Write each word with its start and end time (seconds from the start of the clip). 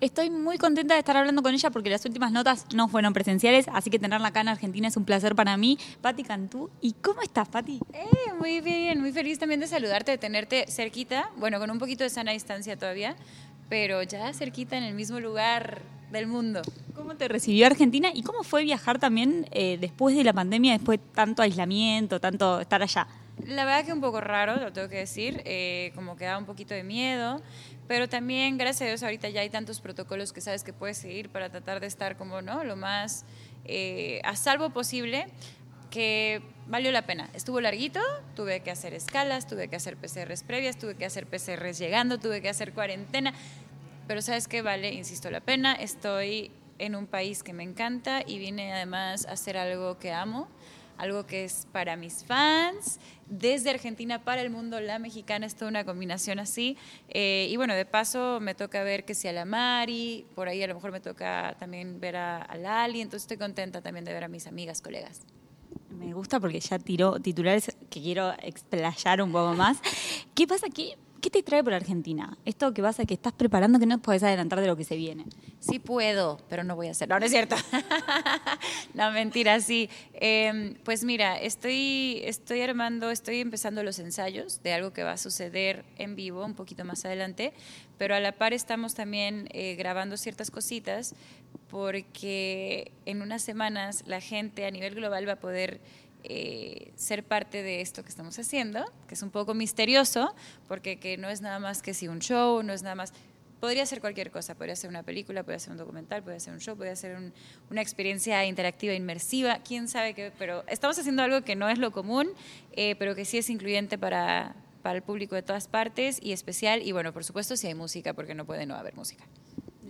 Estoy 0.00 0.30
muy 0.30 0.56
contenta 0.56 0.94
de 0.94 1.00
estar 1.00 1.14
hablando 1.18 1.42
con 1.42 1.52
ella 1.52 1.68
porque 1.68 1.90
las 1.90 2.02
últimas 2.06 2.32
notas 2.32 2.64
no 2.74 2.88
fueron 2.88 3.12
presenciales, 3.12 3.66
así 3.70 3.90
que 3.90 3.98
tenerla 3.98 4.28
acá 4.28 4.40
en 4.40 4.48
Argentina 4.48 4.88
es 4.88 4.96
un 4.96 5.04
placer 5.04 5.34
para 5.34 5.58
mí. 5.58 5.78
Pati 6.00 6.22
Cantú, 6.22 6.70
¿y 6.80 6.94
cómo 6.94 7.20
estás, 7.20 7.50
Pati? 7.50 7.80
Eh, 7.92 8.32
muy 8.38 8.62
bien, 8.62 8.98
muy 9.02 9.12
feliz 9.12 9.38
también 9.38 9.60
de 9.60 9.66
saludarte, 9.66 10.12
de 10.12 10.16
tenerte 10.16 10.64
cerquita, 10.68 11.30
bueno, 11.36 11.58
con 11.58 11.70
un 11.70 11.78
poquito 11.78 12.02
de 12.02 12.08
sana 12.08 12.32
distancia 12.32 12.78
todavía, 12.78 13.14
pero 13.68 14.02
ya 14.02 14.32
cerquita 14.32 14.78
en 14.78 14.84
el 14.84 14.94
mismo 14.94 15.20
lugar 15.20 15.82
del 16.10 16.26
mundo. 16.26 16.62
¿Cómo 16.96 17.16
te 17.16 17.28
recibió 17.28 17.66
Argentina 17.66 18.08
y 18.14 18.22
cómo 18.22 18.42
fue 18.42 18.62
viajar 18.64 18.98
también 18.98 19.48
eh, 19.50 19.76
después 19.78 20.16
de 20.16 20.24
la 20.24 20.32
pandemia, 20.32 20.72
después 20.72 20.98
de 20.98 21.04
tanto 21.14 21.42
aislamiento, 21.42 22.20
tanto 22.20 22.58
estar 22.58 22.82
allá? 22.82 23.06
La 23.46 23.64
verdad 23.64 23.84
que 23.84 23.92
un 23.92 24.00
poco 24.00 24.20
raro, 24.20 24.56
lo 24.56 24.72
tengo 24.72 24.88
que 24.88 24.98
decir, 24.98 25.42
eh, 25.44 25.92
como 25.94 26.16
que 26.16 26.24
da 26.24 26.38
un 26.38 26.46
poquito 26.46 26.74
de 26.74 26.82
miedo, 26.82 27.40
pero 27.88 28.08
también, 28.08 28.58
gracias 28.58 28.82
a 28.82 28.84
Dios, 28.86 29.02
ahorita 29.02 29.28
ya 29.30 29.40
hay 29.40 29.50
tantos 29.50 29.80
protocolos 29.80 30.32
que 30.32 30.40
sabes 30.40 30.62
que 30.62 30.72
puedes 30.72 30.98
seguir 30.98 31.28
para 31.30 31.50
tratar 31.50 31.80
de 31.80 31.86
estar 31.86 32.16
como, 32.16 32.42
¿no? 32.42 32.64
Lo 32.64 32.76
más 32.76 33.24
eh, 33.64 34.20
a 34.24 34.36
salvo 34.36 34.70
posible, 34.70 35.26
que 35.90 36.40
valió 36.68 36.92
la 36.92 37.02
pena. 37.02 37.28
Estuvo 37.34 37.60
larguito, 37.60 38.00
tuve 38.36 38.60
que 38.60 38.70
hacer 38.70 38.94
escalas, 38.94 39.46
tuve 39.46 39.68
que 39.68 39.76
hacer 39.76 39.96
PCRs 39.96 40.44
previas, 40.44 40.78
tuve 40.78 40.94
que 40.94 41.04
hacer 41.04 41.26
PCRs 41.26 41.78
llegando, 41.78 42.18
tuve 42.18 42.40
que 42.40 42.48
hacer 42.48 42.72
cuarentena, 42.72 43.34
pero 44.06 44.22
sabes 44.22 44.48
que 44.48 44.62
vale, 44.62 44.92
insisto, 44.92 45.30
la 45.30 45.40
pena. 45.40 45.74
Estoy 45.74 46.52
en 46.78 46.94
un 46.94 47.06
país 47.06 47.42
que 47.42 47.52
me 47.52 47.64
encanta 47.64 48.22
y 48.24 48.38
vine 48.38 48.72
además 48.72 49.26
a 49.26 49.32
hacer 49.32 49.56
algo 49.56 49.98
que 49.98 50.12
amo 50.12 50.48
algo 51.00 51.26
que 51.26 51.44
es 51.44 51.66
para 51.72 51.96
mis 51.96 52.24
fans, 52.24 53.00
desde 53.26 53.70
Argentina 53.70 54.22
para 54.22 54.42
el 54.42 54.50
mundo, 54.50 54.80
la 54.80 54.98
mexicana 54.98 55.46
es 55.46 55.54
toda 55.54 55.70
una 55.70 55.84
combinación 55.84 56.38
así. 56.38 56.76
Eh, 57.08 57.48
y 57.50 57.56
bueno, 57.56 57.74
de 57.74 57.86
paso 57.86 58.38
me 58.40 58.54
toca 58.54 58.82
ver 58.82 59.04
que 59.04 59.14
sea 59.14 59.32
la 59.32 59.46
Mari, 59.46 60.26
por 60.34 60.48
ahí 60.48 60.62
a 60.62 60.66
lo 60.66 60.74
mejor 60.74 60.92
me 60.92 61.00
toca 61.00 61.56
también 61.58 62.00
ver 62.00 62.16
a, 62.16 62.42
a 62.42 62.56
Lali, 62.56 63.00
entonces 63.00 63.22
estoy 63.22 63.38
contenta 63.38 63.80
también 63.80 64.04
de 64.04 64.12
ver 64.12 64.24
a 64.24 64.28
mis 64.28 64.46
amigas, 64.46 64.82
colegas. 64.82 65.22
Me 65.88 66.12
gusta 66.12 66.38
porque 66.38 66.60
ya 66.60 66.78
tiró 66.78 67.18
titulares 67.18 67.74
que 67.88 68.02
quiero 68.02 68.32
explayar 68.42 69.22
un 69.22 69.32
poco 69.32 69.54
más. 69.54 69.78
¿Qué 70.34 70.46
pasa 70.46 70.66
aquí? 70.66 70.94
¿Qué 71.20 71.28
te 71.28 71.42
trae 71.42 71.62
por 71.62 71.74
Argentina? 71.74 72.38
Esto 72.44 72.72
que 72.72 72.82
pasa 72.82 73.04
que 73.04 73.12
estás 73.14 73.34
preparando 73.34 73.78
que 73.78 73.86
no 73.86 73.98
puedes 73.98 74.22
adelantar 74.22 74.60
de 74.60 74.66
lo 74.66 74.76
que 74.76 74.84
se 74.84 74.96
viene. 74.96 75.26
Sí 75.58 75.78
puedo, 75.78 76.38
pero 76.48 76.64
no 76.64 76.76
voy 76.76 76.88
a 76.88 76.92
hacerlo. 76.92 77.14
No, 77.14 77.20
no 77.20 77.26
es 77.26 77.32
cierto. 77.32 77.56
no, 78.94 79.10
mentira, 79.12 79.60
sí. 79.60 79.90
Em, 80.14 80.74
pues 80.82 81.04
mira, 81.04 81.38
estoy, 81.38 82.22
estoy 82.24 82.62
armando, 82.62 83.10
estoy 83.10 83.40
empezando 83.40 83.82
los 83.82 83.98
ensayos 83.98 84.62
de 84.62 84.72
algo 84.72 84.92
que 84.92 85.02
va 85.02 85.12
a 85.12 85.18
suceder 85.18 85.84
en 85.98 86.16
vivo 86.16 86.44
un 86.44 86.54
poquito 86.54 86.84
más 86.84 87.04
adelante, 87.04 87.52
pero 87.98 88.14
a 88.14 88.20
la 88.20 88.32
par 88.32 88.54
estamos 88.54 88.94
también 88.94 89.48
eh, 89.52 89.74
grabando 89.74 90.16
ciertas 90.16 90.50
cositas 90.50 91.14
porque 91.68 92.92
en 93.04 93.22
unas 93.22 93.42
semanas 93.42 94.04
la 94.06 94.20
gente 94.20 94.64
a 94.64 94.70
nivel 94.70 94.94
global 94.94 95.28
va 95.28 95.34
a 95.34 95.40
poder 95.40 95.80
eh, 96.24 96.92
ser 96.96 97.24
parte 97.24 97.62
de 97.62 97.80
esto 97.80 98.02
que 98.02 98.08
estamos 98.08 98.38
haciendo, 98.38 98.84
que 99.08 99.14
es 99.14 99.22
un 99.22 99.30
poco 99.30 99.54
misterioso, 99.54 100.34
porque 100.68 100.98
que 100.98 101.16
no 101.16 101.28
es 101.28 101.40
nada 101.40 101.58
más 101.58 101.82
que 101.82 101.94
si 101.94 102.08
un 102.08 102.20
show, 102.20 102.62
no 102.62 102.72
es 102.72 102.82
nada 102.82 102.94
más... 102.94 103.12
Podría 103.60 103.84
ser 103.84 104.00
cualquier 104.00 104.30
cosa, 104.30 104.54
podría 104.54 104.74
ser 104.74 104.88
una 104.88 105.02
película, 105.02 105.42
podría 105.42 105.58
ser 105.58 105.72
un 105.72 105.76
documental, 105.76 106.22
podría 106.22 106.40
ser 106.40 106.54
un 106.54 106.60
show, 106.60 106.76
podría 106.76 106.96
ser 106.96 107.18
una 107.70 107.82
experiencia 107.82 108.44
interactiva, 108.46 108.94
inmersiva, 108.94 109.58
quién 109.58 109.86
sabe 109.86 110.14
qué, 110.14 110.32
pero 110.38 110.64
estamos 110.66 110.98
haciendo 110.98 111.22
algo 111.22 111.42
que 111.42 111.56
no 111.56 111.68
es 111.68 111.78
lo 111.78 111.90
común, 111.90 112.30
eh, 112.72 112.94
pero 112.98 113.14
que 113.14 113.26
sí 113.26 113.36
es 113.36 113.50
incluyente 113.50 113.98
para, 113.98 114.56
para 114.82 114.96
el 114.96 115.02
público 115.02 115.34
de 115.34 115.42
todas 115.42 115.68
partes 115.68 116.18
y 116.22 116.32
especial, 116.32 116.80
y 116.82 116.92
bueno, 116.92 117.12
por 117.12 117.22
supuesto 117.22 117.54
si 117.54 117.66
hay 117.66 117.74
música, 117.74 118.14
porque 118.14 118.34
no 118.34 118.46
puede 118.46 118.64
no 118.64 118.76
haber 118.76 118.94
música 118.94 119.26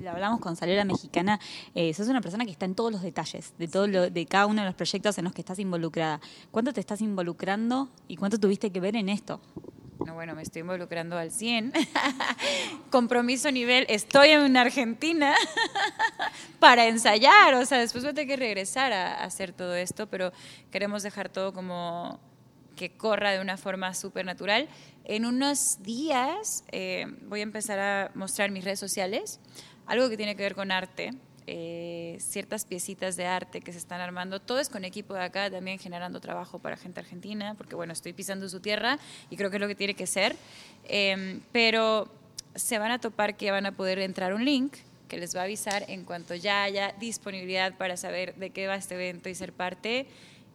lo 0.01 0.11
hablamos 0.11 0.41
con 0.41 0.57
Salera 0.57 0.85
Mexicana, 0.85 1.39
eh, 1.75 1.93
sos 1.95 2.09
una 2.09 2.21
persona 2.21 2.45
que 2.45 2.51
está 2.51 2.65
en 2.65 2.75
todos 2.75 2.91
los 2.91 3.03
detalles 3.03 3.53
de 3.59 3.69
todo 3.69 3.87
lo, 3.87 4.11
de 4.11 4.27
cada 4.27 4.47
uno 4.47 4.63
de 4.63 4.67
los 4.67 4.75
proyectos 4.75 5.19
en 5.19 5.25
los 5.25 5.33
que 5.33 5.43
estás 5.43 5.59
involucrada. 5.59 6.21
¿Cuánto 6.51 6.73
te 6.73 6.81
estás 6.81 7.01
involucrando 7.01 7.89
y 8.09 8.17
cuánto 8.17 8.39
tuviste 8.39 8.71
que 8.71 8.81
ver 8.81 8.97
en 8.97 9.09
esto? 9.09 9.41
No, 10.07 10.15
bueno, 10.15 10.35
me 10.35 10.43
estoy 10.43 10.61
involucrando 10.61 11.19
al 11.19 11.31
100. 11.31 11.73
Compromiso 12.91 13.51
nivel, 13.53 13.85
estoy 13.89 14.31
en 14.31 14.57
Argentina 14.57 15.35
para 16.59 16.87
ensayar. 16.87 17.55
O 17.55 17.67
sea, 17.67 17.79
después 17.79 18.03
voy 18.05 18.13
a 18.13 18.15
tener 18.15 18.29
que 18.29 18.37
regresar 18.37 18.93
a, 18.93 19.23
hacer 19.23 19.53
todo 19.53 19.75
esto, 19.75 20.07
pero 20.07 20.33
queremos 20.71 21.03
dejar 21.03 21.29
todo 21.29 21.53
como 21.53 22.19
que 22.77 22.97
corra 22.97 23.33
de 23.33 23.41
una 23.41 23.59
forma 23.59 23.93
súper 23.93 24.25
natural. 24.25 24.69
En 25.05 25.27
unos 25.27 25.83
días 25.83 26.65
eh, 26.73 27.07
voy 27.27 27.41
a 27.41 27.43
empezar 27.43 27.79
a 27.79 28.11
mostrar 28.15 28.51
mis 28.51 28.65
redes 28.65 28.81
sociales 28.81 29.39
algo 29.91 30.09
que 30.09 30.17
tiene 30.17 30.37
que 30.37 30.45
ver 30.45 30.55
con 30.55 30.71
arte, 30.71 31.11
eh, 31.49 32.17
ciertas 32.21 32.65
piecitas 32.65 33.17
de 33.17 33.27
arte 33.27 33.61
que 33.61 33.73
se 33.73 33.79
están 33.79 34.01
armando. 34.01 34.41
Todo 34.41 34.61
es 34.61 34.69
con 34.69 34.85
equipo 34.85 35.15
de 35.15 35.23
acá, 35.25 35.51
también 35.51 35.81
generando 35.81 36.21
trabajo 36.21 36.61
para 36.61 36.77
gente 36.77 37.01
argentina, 37.01 37.55
porque 37.59 37.75
bueno, 37.75 37.93
estoy 37.93 38.13
pisando 38.13 38.49
su 38.49 38.61
tierra 38.61 39.01
y 39.31 39.37
creo 39.37 39.51
que 39.51 39.57
es 39.57 39.61
lo 39.61 39.67
que 39.67 39.75
tiene 39.75 39.95
que 39.95 40.07
ser. 40.07 40.37
Em, 40.85 41.41
pero 41.51 42.09
se 42.55 42.79
van 42.79 42.93
a 42.93 43.01
topar 43.01 43.37
que 43.37 43.51
van 43.51 43.67
a 43.67 43.73
poder 43.73 43.99
entrar 43.99 44.33
un 44.33 44.45
link 44.45 44.75
que 45.09 45.19
les 45.19 45.35
va 45.35 45.41
a 45.41 45.45
avisar 45.45 45.85
en 45.89 46.05
cuanto 46.05 46.37
ya 46.37 46.63
haya 46.63 46.95
disponibilidad 47.01 47.77
para 47.77 47.97
saber 47.97 48.37
de 48.37 48.51
qué 48.51 48.69
va 48.69 48.77
este 48.77 48.95
evento 48.95 49.29
y 49.29 49.35
ser 49.35 49.53
parte 49.53 50.07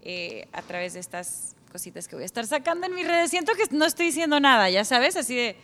eh, 0.02 0.48
a 0.54 0.62
través 0.62 0.94
de 0.94 1.02
estas 1.02 1.58
cositas 1.74 2.08
que 2.08 2.16
voy 2.16 2.24
a 2.24 2.26
estar 2.26 2.48
sacando 2.48 2.88
en 2.88 2.96
mis 2.96 3.06
redes. 3.06 3.32
Siento 3.32 3.52
que 3.56 3.66
no 3.76 3.84
estoy 3.84 4.06
diciendo 4.06 4.40
nada, 4.40 4.70
ya 4.70 4.86
sabes, 4.86 5.18
así 5.18 5.36
de 5.36 5.58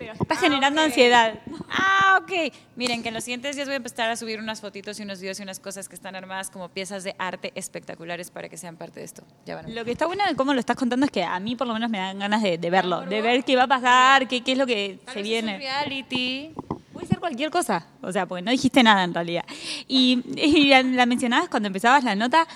pero 0.00 0.14
está 0.14 0.34
generando 0.36 0.80
ansiedad. 0.80 1.34
Ah, 1.72 2.18
ok. 2.20 2.52
Miren, 2.74 3.00
que 3.00 3.08
en 3.08 3.14
los 3.14 3.22
siguientes 3.22 3.54
días 3.54 3.68
voy 3.68 3.74
a 3.74 3.76
empezar 3.76 4.10
a 4.10 4.16
subir 4.16 4.40
unas 4.40 4.60
fotitos 4.60 4.98
y 4.98 5.04
unos 5.04 5.20
videos 5.20 5.38
y 5.38 5.44
unas 5.44 5.60
cosas 5.60 5.88
que 5.88 5.94
están 5.94 6.16
armadas 6.16 6.50
como 6.50 6.68
piezas 6.68 7.04
de 7.04 7.14
arte 7.16 7.52
espectaculares 7.54 8.32
para 8.32 8.48
que 8.48 8.56
sean 8.56 8.76
parte 8.76 8.98
de 8.98 9.06
esto. 9.06 9.22
Ya 9.46 9.54
van 9.54 9.72
Lo 9.72 9.84
que 9.84 9.92
está 9.92 10.06
bueno 10.06 10.24
de 10.26 10.34
cómo 10.34 10.52
lo 10.52 10.58
estás 10.58 10.76
contando 10.76 11.06
es 11.06 11.12
que 11.12 11.22
a 11.22 11.38
mí 11.38 11.54
por 11.54 11.68
lo 11.68 11.74
menos 11.74 11.88
me 11.88 11.98
dan 11.98 12.18
ganas 12.18 12.42
de, 12.42 12.58
verlo, 12.70 13.02
de 13.02 13.22
ver 13.22 13.44
qué 13.44 13.54
va 13.54 13.64
a 13.64 13.68
pasar, 13.68 14.26
qué, 14.26 14.42
qué 14.42 14.52
es 14.52 14.58
lo 14.58 14.66
que 14.66 14.98
se 15.12 15.22
viene. 15.22 15.54
Es 15.54 15.58
reality. 15.60 16.50
Puede 16.92 17.06
ser 17.06 17.20
cualquier 17.20 17.50
cosa, 17.50 17.86
o 18.02 18.10
sea, 18.10 18.26
porque 18.26 18.42
no 18.42 18.50
dijiste 18.50 18.82
nada 18.82 19.04
en 19.04 19.14
realidad. 19.14 19.44
Y, 19.86 20.22
la, 20.82 21.06
mencionabas 21.06 21.48
cuando 21.48 21.68
empezabas 21.68 22.02
la 22.02 22.16
nota, 22.16 22.48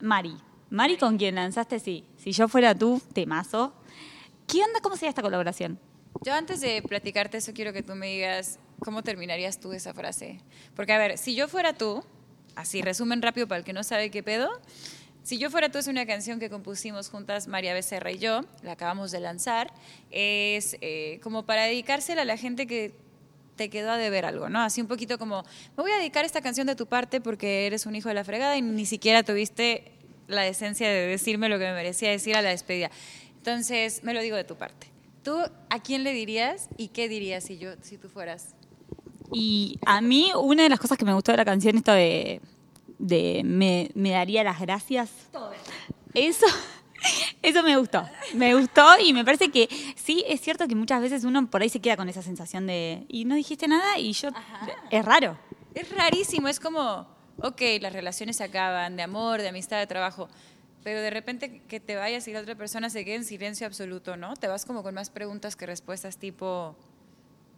Mari. 0.00 0.36
Mari 0.70 0.96
con 0.98 1.18
quien 1.18 1.34
lanzaste, 1.34 1.80
sí. 1.80 2.04
Si 2.16 2.30
yo 2.30 2.46
fuera 2.46 2.76
tú, 2.76 3.02
temazo. 3.12 3.74
¿Qué 4.46 4.62
onda? 4.62 4.80
¿Cómo 4.80 4.94
sería 4.94 5.10
esta 5.10 5.22
colaboración? 5.22 5.78
Yo 6.20 6.34
antes 6.34 6.60
de 6.60 6.82
platicarte 6.82 7.38
eso 7.38 7.52
quiero 7.52 7.72
que 7.72 7.82
tú 7.82 7.94
me 7.94 8.06
digas 8.08 8.58
cómo 8.80 9.02
terminarías 9.02 9.58
tú 9.58 9.72
esa 9.72 9.94
frase. 9.94 10.38
Porque 10.76 10.92
a 10.92 10.98
ver, 10.98 11.18
si 11.18 11.34
yo 11.34 11.48
fuera 11.48 11.72
tú, 11.72 12.04
así 12.54 12.82
resumen 12.82 13.22
rápido 13.22 13.48
para 13.48 13.58
el 13.58 13.64
que 13.64 13.72
no 13.72 13.82
sabe 13.82 14.10
qué 14.10 14.22
pedo, 14.22 14.50
si 15.22 15.38
yo 15.38 15.50
fuera 15.50 15.70
tú 15.70 15.78
es 15.78 15.86
una 15.86 16.04
canción 16.04 16.40
que 16.40 16.50
compusimos 16.50 17.08
juntas 17.08 17.46
María 17.46 17.74
Becerra 17.74 18.10
y 18.10 18.18
yo, 18.18 18.40
la 18.62 18.72
acabamos 18.72 19.12
de 19.12 19.20
lanzar, 19.20 19.72
es 20.10 20.76
eh, 20.80 21.20
como 21.22 21.44
para 21.44 21.64
dedicársela 21.64 22.22
a 22.22 22.24
la 22.24 22.36
gente 22.36 22.66
que 22.66 22.92
te 23.56 23.70
quedó 23.70 23.92
a 23.92 23.96
deber 23.96 24.24
algo, 24.24 24.48
¿no? 24.48 24.60
Así 24.60 24.80
un 24.80 24.88
poquito 24.88 25.18
como, 25.18 25.44
me 25.76 25.82
voy 25.82 25.92
a 25.92 25.98
dedicar 25.98 26.24
esta 26.24 26.40
canción 26.40 26.66
de 26.66 26.74
tu 26.74 26.86
parte 26.86 27.20
porque 27.20 27.66
eres 27.66 27.86
un 27.86 27.94
hijo 27.94 28.08
de 28.08 28.16
la 28.16 28.24
fregada 28.24 28.56
y 28.56 28.62
ni 28.62 28.86
siquiera 28.86 29.22
tuviste 29.22 29.92
la 30.26 30.42
decencia 30.42 30.88
de 30.88 31.06
decirme 31.06 31.48
lo 31.48 31.58
que 31.58 31.66
me 31.66 31.74
merecía 31.74 32.10
decir 32.10 32.36
a 32.36 32.42
la 32.42 32.50
despedida. 32.50 32.90
Entonces, 33.36 34.02
me 34.02 34.14
lo 34.14 34.20
digo 34.20 34.36
de 34.36 34.44
tu 34.44 34.56
parte. 34.56 34.91
¿Tú 35.22 35.38
a 35.70 35.78
quién 35.80 36.02
le 36.02 36.12
dirías 36.12 36.68
y 36.76 36.88
qué 36.88 37.08
dirías 37.08 37.44
si, 37.44 37.58
yo, 37.58 37.70
si 37.80 37.96
tú 37.96 38.08
fueras? 38.08 38.54
Y 39.32 39.78
a 39.86 40.00
mí, 40.00 40.32
una 40.34 40.64
de 40.64 40.68
las 40.68 40.80
cosas 40.80 40.98
que 40.98 41.04
me 41.04 41.14
gustó 41.14 41.32
de 41.32 41.38
la 41.38 41.44
canción, 41.44 41.76
esto 41.76 41.92
de, 41.92 42.40
de 42.98 43.42
me, 43.44 43.90
me, 43.94 44.10
daría 44.10 44.42
las 44.42 44.60
gracias. 44.60 45.10
Todo. 45.30 45.52
Eso, 46.12 46.46
eso 47.42 47.62
me 47.62 47.76
gustó. 47.76 48.02
Me 48.34 48.54
gustó 48.54 48.98
y 49.02 49.12
me 49.12 49.24
parece 49.24 49.50
que 49.50 49.68
sí, 49.96 50.24
es 50.26 50.40
cierto 50.40 50.66
que 50.66 50.74
muchas 50.74 51.00
veces 51.00 51.24
uno 51.24 51.48
por 51.48 51.62
ahí 51.62 51.68
se 51.68 51.80
queda 51.80 51.96
con 51.96 52.08
esa 52.08 52.22
sensación 52.22 52.66
de, 52.66 53.04
y 53.08 53.24
no 53.24 53.36
dijiste 53.36 53.68
nada 53.68 53.98
y 53.98 54.12
yo, 54.12 54.30
es 54.90 55.04
raro. 55.04 55.38
Es 55.74 55.88
rarísimo, 55.90 56.48
es 56.48 56.60
como, 56.60 57.06
ok, 57.38 57.62
las 57.80 57.92
relaciones 57.92 58.36
se 58.36 58.44
acaban, 58.44 58.96
de 58.96 59.02
amor, 59.02 59.40
de 59.40 59.48
amistad, 59.48 59.78
de 59.78 59.86
trabajo 59.86 60.28
pero 60.82 61.00
de 61.00 61.10
repente 61.10 61.62
que 61.68 61.80
te 61.80 61.96
vayas 61.96 62.26
y 62.28 62.32
la 62.32 62.40
otra 62.40 62.54
persona 62.54 62.90
se 62.90 63.04
quede 63.04 63.16
en 63.16 63.24
silencio 63.24 63.66
absoluto, 63.66 64.16
¿no? 64.16 64.36
Te 64.36 64.48
vas 64.48 64.64
como 64.64 64.82
con 64.82 64.94
más 64.94 65.10
preguntas 65.10 65.56
que 65.56 65.66
respuestas 65.66 66.16
tipo, 66.16 66.76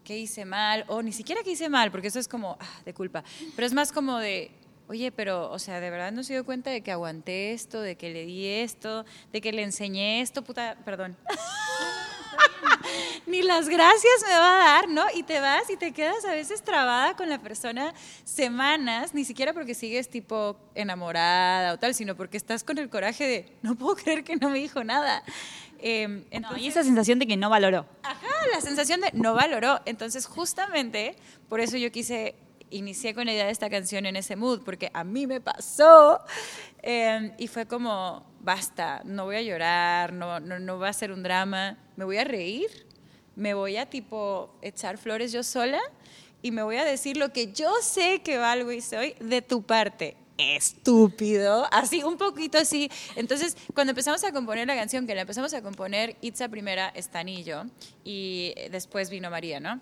¿qué 0.04 0.18
hice 0.18 0.44
mal? 0.44 0.84
O 0.88 1.02
ni 1.02 1.12
siquiera 1.12 1.42
qué 1.42 1.52
hice 1.52 1.68
mal, 1.68 1.90
porque 1.90 2.08
eso 2.08 2.18
es 2.18 2.28
como, 2.28 2.56
ah, 2.60 2.80
de 2.84 2.92
culpa. 2.94 3.24
Pero 3.56 3.66
es 3.66 3.72
más 3.72 3.92
como 3.92 4.18
de, 4.18 4.50
oye, 4.88 5.10
pero, 5.10 5.50
o 5.50 5.58
sea, 5.58 5.80
de 5.80 5.90
verdad 5.90 6.12
no 6.12 6.22
se 6.22 6.34
dio 6.34 6.44
cuenta 6.44 6.70
de 6.70 6.82
que 6.82 6.92
aguanté 6.92 7.52
esto, 7.52 7.80
de 7.80 7.96
que 7.96 8.10
le 8.10 8.26
di 8.26 8.46
esto, 8.46 9.04
de 9.32 9.40
que 9.40 9.52
le 9.52 9.62
enseñé 9.62 10.20
esto, 10.20 10.42
puta, 10.42 10.76
perdón. 10.84 11.16
ni 13.26 13.42
las 13.42 13.68
gracias 13.68 14.24
me 14.26 14.34
va 14.34 14.54
a 14.54 14.64
dar, 14.64 14.88
¿no? 14.88 15.04
Y 15.14 15.22
te 15.22 15.40
vas 15.40 15.68
y 15.70 15.76
te 15.76 15.92
quedas 15.92 16.24
a 16.24 16.32
veces 16.32 16.62
trabada 16.62 17.14
con 17.14 17.28
la 17.28 17.38
persona 17.40 17.94
semanas, 18.24 19.14
ni 19.14 19.24
siquiera 19.24 19.52
porque 19.52 19.74
sigues 19.74 20.08
tipo 20.08 20.56
enamorada 20.74 21.72
o 21.74 21.78
tal, 21.78 21.94
sino 21.94 22.16
porque 22.16 22.36
estás 22.36 22.64
con 22.64 22.78
el 22.78 22.90
coraje 22.90 23.26
de, 23.26 23.52
no 23.62 23.74
puedo 23.76 23.96
creer 23.96 24.24
que 24.24 24.36
no 24.36 24.50
me 24.50 24.58
dijo 24.58 24.84
nada. 24.84 25.22
Eh, 25.78 26.24
y 26.56 26.68
esa 26.68 26.82
sensación 26.82 27.18
de 27.18 27.26
que 27.26 27.36
no 27.36 27.50
valoró. 27.50 27.86
Ajá, 28.02 28.26
la 28.52 28.60
sensación 28.60 29.00
de 29.00 29.10
no 29.12 29.34
valoró. 29.34 29.80
Entonces, 29.84 30.26
justamente 30.26 31.14
por 31.48 31.60
eso 31.60 31.76
yo 31.76 31.92
quise 31.92 32.36
inicié 32.70 33.14
con 33.14 33.26
la 33.26 33.32
idea 33.32 33.46
de 33.46 33.52
esta 33.52 33.70
canción 33.70 34.06
en 34.06 34.16
ese 34.16 34.36
mood, 34.36 34.62
porque 34.64 34.90
a 34.92 35.04
mí 35.04 35.26
me 35.26 35.40
pasó. 35.40 36.20
Eh, 36.82 37.32
y 37.38 37.46
fue 37.46 37.66
como, 37.66 38.26
basta, 38.40 39.02
no 39.04 39.24
voy 39.24 39.36
a 39.36 39.42
llorar, 39.42 40.12
no, 40.12 40.40
no, 40.40 40.58
no 40.58 40.78
va 40.78 40.88
a 40.88 40.92
ser 40.92 41.12
un 41.12 41.22
drama, 41.22 41.78
me 41.96 42.04
voy 42.04 42.18
a 42.18 42.24
reír, 42.24 42.86
me 43.36 43.54
voy 43.54 43.76
a 43.76 43.88
tipo 43.88 44.50
echar 44.62 44.98
flores 44.98 45.32
yo 45.32 45.42
sola 45.42 45.80
y 46.42 46.50
me 46.50 46.62
voy 46.62 46.76
a 46.76 46.84
decir 46.84 47.16
lo 47.16 47.32
que 47.32 47.52
yo 47.52 47.72
sé 47.82 48.20
que 48.22 48.38
valgo 48.38 48.72
y 48.72 48.80
soy 48.80 49.14
de 49.20 49.42
tu 49.42 49.62
parte 49.62 50.16
estúpido, 50.36 51.66
así 51.70 52.02
un 52.02 52.16
poquito 52.16 52.58
así. 52.58 52.90
Entonces, 53.16 53.56
cuando 53.72 53.92
empezamos 53.92 54.24
a 54.24 54.32
componer 54.32 54.66
la 54.66 54.74
canción, 54.74 55.06
que 55.06 55.14
la 55.14 55.22
empezamos 55.22 55.54
a 55.54 55.62
componer 55.62 56.16
Itza 56.20 56.48
primera, 56.48 56.88
Stan 56.96 57.28
y 57.28 57.44
yo, 57.44 57.64
y 58.04 58.54
después 58.70 59.10
vino 59.10 59.30
María, 59.30 59.60
¿no? 59.60 59.80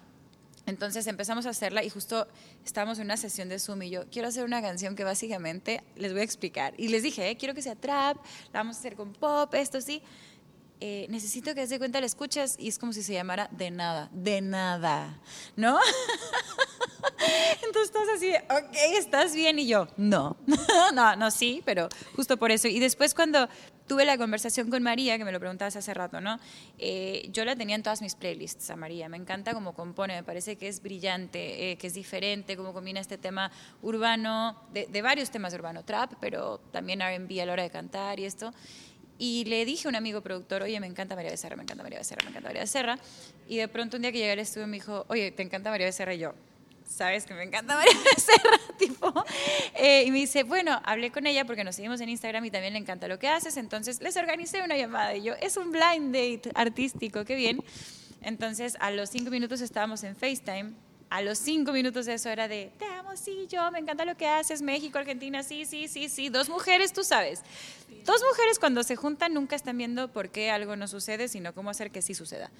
Entonces 0.64 1.06
empezamos 1.08 1.46
a 1.46 1.50
hacerla 1.50 1.82
y 1.82 1.90
justo 1.90 2.28
estábamos 2.64 2.98
en 2.98 3.06
una 3.06 3.16
sesión 3.16 3.48
de 3.48 3.58
Zoom 3.58 3.82
y 3.82 3.90
yo 3.90 4.04
quiero 4.10 4.28
hacer 4.28 4.44
una 4.44 4.62
canción 4.62 4.94
que 4.94 5.02
básicamente 5.02 5.82
les 5.96 6.12
voy 6.12 6.20
a 6.20 6.24
explicar. 6.24 6.74
Y 6.76 6.88
les 6.88 7.02
dije, 7.02 7.30
eh, 7.30 7.36
quiero 7.36 7.52
que 7.54 7.62
sea 7.62 7.74
trap, 7.74 8.18
la 8.52 8.60
vamos 8.60 8.76
a 8.76 8.78
hacer 8.78 8.94
con 8.94 9.12
pop, 9.12 9.52
esto 9.54 9.80
sí. 9.80 10.02
Eh, 10.84 11.06
necesito 11.10 11.54
que 11.54 11.64
se 11.68 11.78
cuenta 11.78 12.00
la 12.00 12.06
escuchas 12.06 12.56
y 12.58 12.66
es 12.66 12.76
como 12.76 12.92
si 12.92 13.04
se 13.04 13.12
llamara 13.12 13.48
de 13.52 13.70
nada, 13.70 14.10
de 14.12 14.40
nada, 14.40 15.16
¿no? 15.54 15.78
Entonces 17.64 17.84
estás 17.84 18.08
así, 18.16 18.32
ok, 18.34 18.76
estás 18.98 19.32
bien 19.32 19.60
y 19.60 19.68
yo, 19.68 19.86
no, 19.96 20.36
no, 20.92 21.14
no, 21.14 21.30
sí, 21.30 21.62
pero 21.64 21.88
justo 22.16 22.36
por 22.36 22.50
eso. 22.50 22.66
Y 22.66 22.80
después 22.80 23.14
cuando 23.14 23.48
tuve 23.86 24.04
la 24.04 24.18
conversación 24.18 24.70
con 24.70 24.82
María, 24.82 25.16
que 25.18 25.24
me 25.24 25.30
lo 25.30 25.38
preguntabas 25.38 25.76
hace 25.76 25.94
rato, 25.94 26.20
¿no? 26.20 26.40
Eh, 26.80 27.28
yo 27.30 27.44
la 27.44 27.54
tenía 27.54 27.76
en 27.76 27.84
todas 27.84 28.02
mis 28.02 28.16
playlists 28.16 28.68
a 28.70 28.74
María, 28.74 29.08
me 29.08 29.18
encanta 29.18 29.54
cómo 29.54 29.74
compone, 29.74 30.16
me 30.16 30.24
parece 30.24 30.56
que 30.56 30.66
es 30.66 30.82
brillante, 30.82 31.70
eh, 31.70 31.76
que 31.76 31.86
es 31.86 31.94
diferente, 31.94 32.56
cómo 32.56 32.72
combina 32.72 32.98
este 32.98 33.18
tema 33.18 33.52
urbano, 33.82 34.60
de, 34.72 34.88
de 34.88 35.00
varios 35.00 35.30
temas 35.30 35.54
urbano, 35.54 35.84
trap, 35.84 36.14
pero 36.20 36.58
también 36.72 36.98
RB 37.02 37.40
a 37.40 37.46
la 37.46 37.52
hora 37.52 37.62
de 37.62 37.70
cantar 37.70 38.18
y 38.18 38.24
esto. 38.24 38.52
Y 39.18 39.44
le 39.44 39.64
dije 39.64 39.86
a 39.86 39.90
un 39.90 39.96
amigo 39.96 40.20
productor, 40.20 40.62
oye, 40.62 40.78
me 40.80 40.86
encanta 40.86 41.14
María 41.14 41.30
Becerra, 41.30 41.56
me 41.56 41.62
encanta 41.62 41.82
María 41.82 41.98
Becerra, 41.98 42.24
me 42.24 42.30
encanta 42.30 42.48
María 42.48 42.62
Becerra. 42.62 42.98
Y 43.48 43.58
de 43.58 43.68
pronto 43.68 43.96
un 43.96 44.02
día 44.02 44.12
que 44.12 44.18
llegué 44.18 44.32
al 44.32 44.38
estudio 44.38 44.66
me 44.66 44.76
dijo, 44.76 45.04
oye, 45.08 45.30
¿te 45.30 45.42
encanta 45.42 45.70
María 45.70 45.86
Becerra? 45.86 46.14
Y 46.14 46.18
yo, 46.18 46.34
sabes 46.88 47.24
que 47.24 47.34
me 47.34 47.42
encanta 47.42 47.76
María 47.76 47.94
Becerra, 48.14 48.58
tipo. 48.78 49.24
Eh, 49.76 50.04
y 50.06 50.10
me 50.10 50.18
dice, 50.18 50.42
bueno, 50.42 50.80
hablé 50.84 51.10
con 51.10 51.26
ella 51.26 51.44
porque 51.44 51.64
nos 51.64 51.76
seguimos 51.76 52.00
en 52.00 52.08
Instagram 52.08 52.44
y 52.44 52.50
también 52.50 52.72
le 52.72 52.78
encanta 52.78 53.08
lo 53.08 53.18
que 53.18 53.28
haces. 53.28 53.56
Entonces 53.56 54.00
les 54.00 54.16
organicé 54.16 54.62
una 54.62 54.76
llamada 54.76 55.14
y 55.14 55.22
yo, 55.22 55.34
es 55.40 55.56
un 55.56 55.72
blind 55.72 56.14
date 56.14 56.50
artístico, 56.54 57.24
qué 57.24 57.36
bien. 57.36 57.62
Entonces 58.22 58.76
a 58.80 58.90
los 58.90 59.10
cinco 59.10 59.30
minutos 59.30 59.60
estábamos 59.60 60.04
en 60.04 60.16
FaceTime 60.16 60.72
a 61.12 61.20
los 61.20 61.36
cinco 61.36 61.72
minutos 61.72 62.06
de 62.06 62.14
eso 62.14 62.30
era 62.30 62.48
de, 62.48 62.72
te 62.78 62.86
amo, 62.86 63.18
sí, 63.18 63.46
yo, 63.46 63.70
me 63.70 63.78
encanta 63.78 64.06
lo 64.06 64.16
que 64.16 64.26
haces, 64.26 64.62
México, 64.62 64.96
Argentina, 64.96 65.42
sí, 65.42 65.66
sí, 65.66 65.86
sí, 65.86 66.08
sí. 66.08 66.30
Dos 66.30 66.48
mujeres, 66.48 66.94
tú 66.94 67.04
sabes. 67.04 67.42
Dos 68.06 68.22
mujeres 68.26 68.58
cuando 68.58 68.82
se 68.82 68.96
juntan 68.96 69.34
nunca 69.34 69.54
están 69.54 69.76
viendo 69.76 70.10
por 70.10 70.30
qué 70.30 70.50
algo 70.50 70.74
no 70.74 70.88
sucede, 70.88 71.28
sino 71.28 71.52
cómo 71.52 71.68
hacer 71.68 71.90
que 71.90 72.00
sí 72.00 72.14
suceda. 72.14 72.50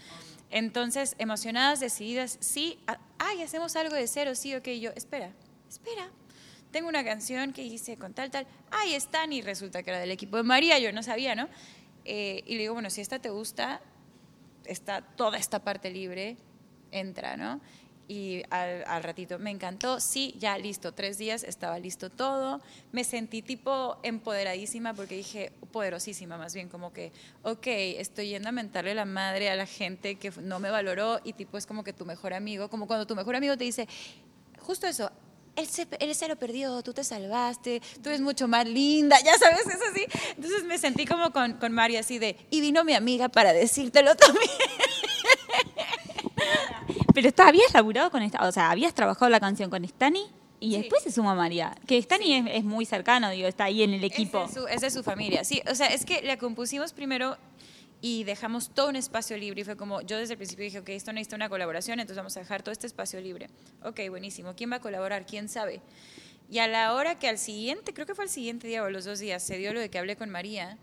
Entonces, 0.51 1.17
emocionadas, 1.17 1.81
decididas, 1.81 2.37
sí, 2.41 2.79
ay, 3.19 3.41
hacemos 3.41 3.75
algo 3.75 3.97
de 3.97 4.07
cero, 4.07 4.35
sí, 4.35 4.55
ok, 4.55 4.69
yo, 4.79 4.91
espera, 4.97 5.33
espera. 5.71 6.11
Tengo 6.73 6.91
una 6.91 7.05
canción 7.07 7.55
que 7.55 7.63
hice 7.65 7.97
con 7.97 8.13
tal, 8.13 8.31
tal, 8.31 8.47
ay, 8.71 8.95
están, 8.95 9.33
y 9.33 9.41
resulta 9.41 9.83
que 9.83 9.89
era 9.89 9.99
del 9.99 10.11
equipo 10.11 10.37
de 10.37 10.43
María, 10.43 10.79
yo 10.79 10.93
no 10.93 11.03
sabía, 11.03 11.35
¿no? 11.35 11.49
Eh, 12.05 12.43
y 12.45 12.57
le 12.57 12.61
digo, 12.61 12.75
bueno, 12.75 12.91
si 12.91 13.01
esta 13.01 13.19
te 13.19 13.31
gusta, 13.31 13.81
está 14.67 15.01
toda 15.01 15.39
esta 15.39 15.65
parte 15.65 15.89
libre, 15.91 16.37
entra, 16.91 17.39
¿no? 17.39 17.63
Y 18.13 18.43
al, 18.51 19.03
ratito 19.03 19.39
me 19.39 19.51
encantó, 19.51 19.99
sí, 19.99 20.35
ya 20.39 20.59
listo, 20.59 20.93
tres 20.93 21.17
días 21.17 21.45
estaba 21.45 21.79
listo 21.79 22.11
todo, 22.11 22.61
me 22.93 23.05
sentí 23.05 23.41
tipo 23.41 23.97
empoderadísima 24.03 24.93
porque 24.93 25.17
dije, 25.17 25.51
poderosísima 25.73 26.37
más 26.37 26.53
bien, 26.53 26.69
como 26.69 26.93
que, 26.93 27.11
ok, 27.43 27.67
estoy 27.67 28.29
yendo 28.29 28.51
a 28.51 28.53
mentarle 28.53 28.95
la 28.95 29.07
madre 29.07 29.49
a 29.49 29.57
la 29.57 29.65
gente 29.65 30.17
que 30.17 30.31
no 30.43 30.61
me 30.61 30.69
valoró 30.69 31.21
y 31.25 31.33
tipo 31.33 31.57
es 31.57 31.65
como 31.65 31.85
que 31.85 31.95
tu 31.95 32.05
mejor 32.05 32.35
amigo, 32.35 32.69
como 32.69 32.87
cuando 32.87 33.07
tu 33.07 33.17
mejor 33.17 33.35
amigo 33.35 33.57
te 33.57 33.65
dice, 33.65 33.89
justo 34.61 34.87
eso, 34.87 35.11
él 35.57 35.67
se, 35.67 35.89
él 35.99 36.15
se, 36.15 36.29
lo 36.29 36.37
perdió, 36.37 36.83
tú 36.83 36.93
te 36.93 37.05
salvaste, 37.05 37.81
tú 38.03 38.11
eres 38.11 38.21
mucho 38.21 38.47
más 38.47 38.67
linda, 38.67 39.17
ya 39.25 39.39
sabes, 39.39 39.67
es 39.67 39.81
así. 39.91 40.05
Entonces 40.37 40.65
me 40.65 40.77
sentí 40.77 41.07
como 41.07 41.33
con, 41.33 41.55
con 41.55 41.73
Mario 41.73 42.01
así 42.01 42.19
de, 42.19 42.37
y 42.51 42.61
vino 42.61 42.85
mi 42.85 42.93
amiga 42.93 43.31
para 43.31 43.55
decírtelo 43.55 44.15
también. 44.17 44.51
Pero 47.15 47.29
está, 47.29 47.49
habías 47.49 47.73
laburado 47.75 48.11
con 48.11 48.23
esta, 48.23 48.47
o 48.47 48.53
sea, 48.53 48.71
habías 48.71 48.95
trabajado 48.95 49.29
la 49.31 49.41
canción 49.41 49.71
con 49.71 49.85
Stani 49.85 50.27
y 50.61 50.77
después 50.77 51.03
se 51.03 51.11
suma 51.11 51.35
María. 51.35 51.75
Que 51.87 51.99
Stani 52.01 52.49
es, 52.51 52.65
muy 52.65 52.87
cercano, 52.87 53.31
digo, 53.31 53.49
está 53.49 53.65
ahí 53.65 53.83
en 53.83 53.95
el 53.95 54.05
equipo. 54.05 54.45
Es 54.45 54.55
de, 54.55 54.61
su, 54.61 54.67
es 54.69 54.81
de 54.81 54.91
su 54.91 55.03
familia, 55.03 55.45
sí. 55.45 55.63
O 55.71 55.75
sea, 55.75 55.89
es 55.89 56.05
que 56.05 56.23
la 56.23 56.39
compusimos 56.39 56.93
primero 56.93 57.37
y 58.01 58.25
dejamos 58.25 58.71
todo 58.71 58.89
un 58.89 58.97
espacio 58.97 59.37
libre 59.37 59.61
y 59.63 59.65
fue 59.65 59.77
como, 59.77 60.01
yo 60.03 60.19
desde 60.19 60.35
el 60.35 60.39
principio 60.39 60.65
dije, 60.65 60.79
ok, 60.81 60.89
esto 60.91 61.13
necesita 61.13 61.37
una 61.37 61.49
colaboración, 61.49 62.01
entonces 62.01 62.17
vamos 62.17 62.37
a 62.37 62.41
dejar 62.41 62.63
todo 62.63 62.73
este 62.73 62.87
espacio 62.87 63.21
libre. 63.21 63.49
Ok, 63.85 64.01
buenísimo. 64.09 64.55
¿Quién 64.57 64.73
va 64.73 64.77
a 64.77 64.81
colaborar? 64.81 65.27
¿Quién 65.27 65.49
sabe? 65.49 65.81
Y 66.51 66.59
a 66.59 66.67
la 66.67 66.95
hora 66.95 67.19
que 67.19 67.29
al 67.29 67.39
siguiente, 67.39 67.95
creo 67.95 68.07
que 68.07 68.15
fue 68.15 68.25
al 68.25 68.31
siguiente 68.31 68.67
día 68.67 68.83
o 68.83 68.91
los 68.91 69.05
dos 69.05 69.19
días, 69.21 69.43
se 69.43 69.57
dio 69.57 69.73
lo 69.73 69.81
de 69.81 69.89
que 69.89 69.99
hablé 69.99 70.17
con 70.17 70.31
María, 70.31 70.79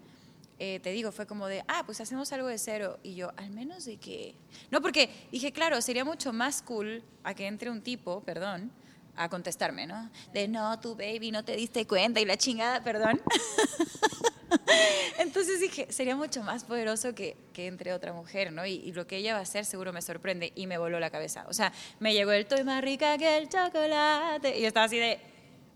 eh, 0.60 0.82
te 0.82 0.92
digo, 0.92 1.12
fue 1.14 1.26
como 1.26 1.48
de, 1.48 1.64
ah, 1.70 1.84
pues 1.86 2.02
hacemos 2.02 2.32
algo 2.34 2.48
de 2.48 2.58
cero. 2.58 3.00
Y 3.02 3.16
yo, 3.16 3.32
al 3.38 3.50
menos 3.50 3.86
de 3.86 3.98
que... 3.98 4.36
No, 4.70 4.82
porque 4.82 5.10
dije, 5.32 5.54
claro, 5.54 5.82
sería 5.82 6.04
mucho 6.04 6.34
más 6.34 6.62
cool 6.62 7.02
a 7.24 7.34
que 7.34 7.48
entre 7.48 7.70
un 7.70 7.82
tipo, 7.82 8.22
perdón, 8.22 8.70
a 9.16 9.30
contestarme, 9.30 9.88
¿no? 9.88 10.10
De, 10.34 10.48
no, 10.48 10.78
tu 10.80 10.96
baby, 10.96 11.32
no 11.32 11.44
te 11.44 11.56
diste 11.56 11.88
cuenta 11.88 12.20
y 12.20 12.26
la 12.26 12.38
chingada, 12.38 12.84
perdón. 12.84 13.22
Entonces 15.18 15.62
dije, 15.62 15.88
sería 15.92 16.16
mucho 16.16 16.44
más 16.44 16.66
poderoso 16.66 17.16
que, 17.16 17.38
que 17.54 17.68
entre 17.68 17.94
otra 17.94 18.14
mujer, 18.14 18.52
¿no? 18.52 18.66
Y, 18.66 18.74
y, 18.74 18.92
lo 18.92 19.08
que 19.08 19.18
ella 19.18 19.34
va 19.34 19.40
a 19.40 19.44
hacer 19.44 19.66
seguro 19.66 19.94
me 19.94 20.02
sorprende 20.02 20.52
y 20.56 20.68
me 20.68 20.78
voló 20.78 21.00
la 21.00 21.10
cabeza. 21.10 21.46
O 21.48 21.54
sea, 21.54 21.72
me 22.00 22.14
llegó 22.14 22.32
el, 22.32 22.42
estoy 22.42 22.64
más 22.64 22.82
rica 22.82 23.18
que 23.18 23.38
el 23.38 23.48
chocolate. 23.48 24.58
Y 24.58 24.62
yo 24.62 24.68
estaba 24.68 24.86
así 24.86 24.98
de, 24.98 25.20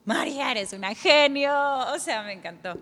María, 0.06 0.52
eres 0.52 0.74
una 0.74 0.94
genio. 0.94 1.54
O 1.94 2.00
sea, 2.00 2.24
me 2.24 2.34
encantó. 2.34 2.78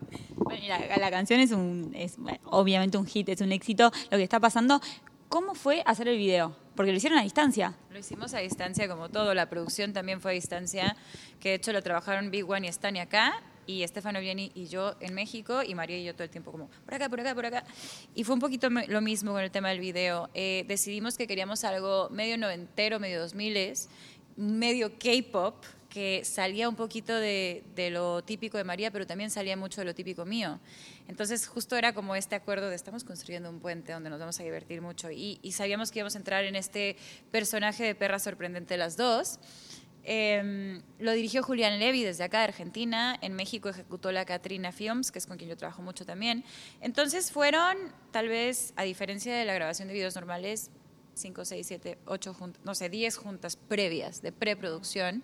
Bueno, 0.51 0.67
la, 0.67 0.97
la, 0.97 1.11
canción 1.11 1.39
es, 1.39 1.51
un, 1.51 1.93
es 1.95 2.17
obviamente 2.45 2.97
un 2.97 3.05
hit, 3.05 3.29
es 3.29 3.39
un 3.39 3.51
éxito. 3.53 3.91
Lo 4.09 4.17
que 4.17 4.23
está 4.23 4.39
pasando, 4.39 4.81
¿cómo 5.29 5.55
fue 5.55 5.81
hacer 5.85 6.09
el 6.09 6.17
video? 6.17 6.55
Porque 6.75 6.91
lo 6.91 6.97
hicieron 6.97 7.17
a 7.17 7.23
distancia. 7.23 7.73
Lo 7.89 7.99
hicimos 7.99 8.33
a 8.33 8.39
distancia 8.39 8.87
como 8.89 9.09
todo. 9.09 9.33
La 9.33 9.49
producción 9.49 9.93
también 9.93 10.19
fue 10.19 10.31
a 10.31 10.33
distancia, 10.33 10.95
que 11.39 11.49
de 11.49 11.55
hecho 11.55 11.71
lo 11.71 11.81
trabajaron 11.81 12.31
Big 12.31 12.49
One 12.49 12.67
y 12.67 12.69
Stani 12.69 12.99
acá, 12.99 13.41
y 13.65 13.83
Estefano 13.83 14.19
Vieni 14.19 14.51
y 14.53 14.65
yo 14.65 14.95
en 14.99 15.13
México, 15.13 15.63
y 15.63 15.73
María 15.73 15.97
y 15.97 16.03
yo 16.03 16.13
todo 16.13 16.23
el 16.23 16.29
tiempo 16.29 16.51
como 16.51 16.69
por 16.85 16.93
acá, 16.93 17.07
por 17.07 17.21
acá, 17.21 17.33
por 17.33 17.45
acá. 17.45 17.63
Y 18.13 18.25
fue 18.25 18.35
un 18.35 18.41
poquito 18.41 18.69
lo 18.69 19.01
mismo 19.01 19.31
con 19.31 19.41
el 19.41 19.51
tema 19.51 19.69
del 19.69 19.79
video. 19.79 20.29
Eh, 20.33 20.65
decidimos 20.67 21.17
que 21.17 21.27
queríamos 21.27 21.63
algo 21.63 22.09
medio 22.09 22.37
noventero, 22.37 22.99
medio 22.99 23.21
dos 23.21 23.35
miles, 23.35 23.89
medio 24.35 24.97
K-pop, 24.97 25.63
que 25.91 26.23
salía 26.23 26.69
un 26.69 26.75
poquito 26.75 27.13
de, 27.13 27.63
lo 27.91 28.23
típico 28.23 28.57
de 28.57 28.63
María, 28.63 28.91
pero 28.91 29.05
también 29.05 29.29
salía 29.29 29.57
mucho 29.57 29.81
de 29.81 29.85
lo 29.85 29.93
típico 29.93 30.25
mío. 30.25 30.59
Entonces 31.07 31.45
justo 31.45 31.75
era 31.75 31.93
como 31.93 32.15
este 32.15 32.33
acuerdo 32.33 32.69
de 32.69 32.75
estamos 32.75 33.03
construyendo 33.03 33.49
un 33.49 33.59
puente 33.59 33.91
donde 33.91 34.09
nos 34.09 34.19
vamos 34.19 34.39
a 34.39 34.43
divertir 34.43 34.81
mucho 34.81 35.11
y, 35.11 35.39
sabíamos 35.51 35.91
que 35.91 35.99
íbamos 35.99 36.15
a 36.15 36.17
entrar 36.17 36.45
en 36.45 36.55
este 36.55 36.95
personaje 37.29 37.83
de 37.83 37.93
perra 37.93 38.19
sorprendente 38.19 38.77
las 38.77 38.95
dos. 38.95 39.39
Em, 40.03 40.81
lo 40.97 41.11
dirigió 41.11 41.43
Julián 41.43 41.77
Levy 41.77 42.03
desde 42.03 42.23
acá 42.23 42.39
de 42.39 42.45
Argentina, 42.45 43.19
en 43.21 43.33
México 43.33 43.69
ejecutó 43.69 44.11
la 44.11 44.25
Katrina 44.25 44.71
Films, 44.71 45.11
que 45.11 45.19
es 45.19 45.27
con 45.27 45.37
quien 45.37 45.49
yo 45.49 45.57
trabajo 45.57 45.81
mucho 45.83 46.05
también. 46.05 46.43
Entonces 46.79 47.31
fueron, 47.31 47.77
tal 48.11 48.29
vez, 48.29 48.73
a 48.77 48.83
diferencia 48.83 49.35
de 49.35 49.45
la 49.45 49.53
grabación 49.53 49.89
de 49.89 49.93
videos 49.93 50.15
normales, 50.15 50.71
5, 51.15 51.43
6, 51.43 51.67
7, 51.67 51.97
8 52.05 52.33
juntas, 52.33 52.61
no 52.63 52.73
sé, 52.73 52.89
10 52.89 53.17
juntas 53.17 53.57
previas 53.57 54.21
de 54.21 54.31
preproducción 54.31 55.23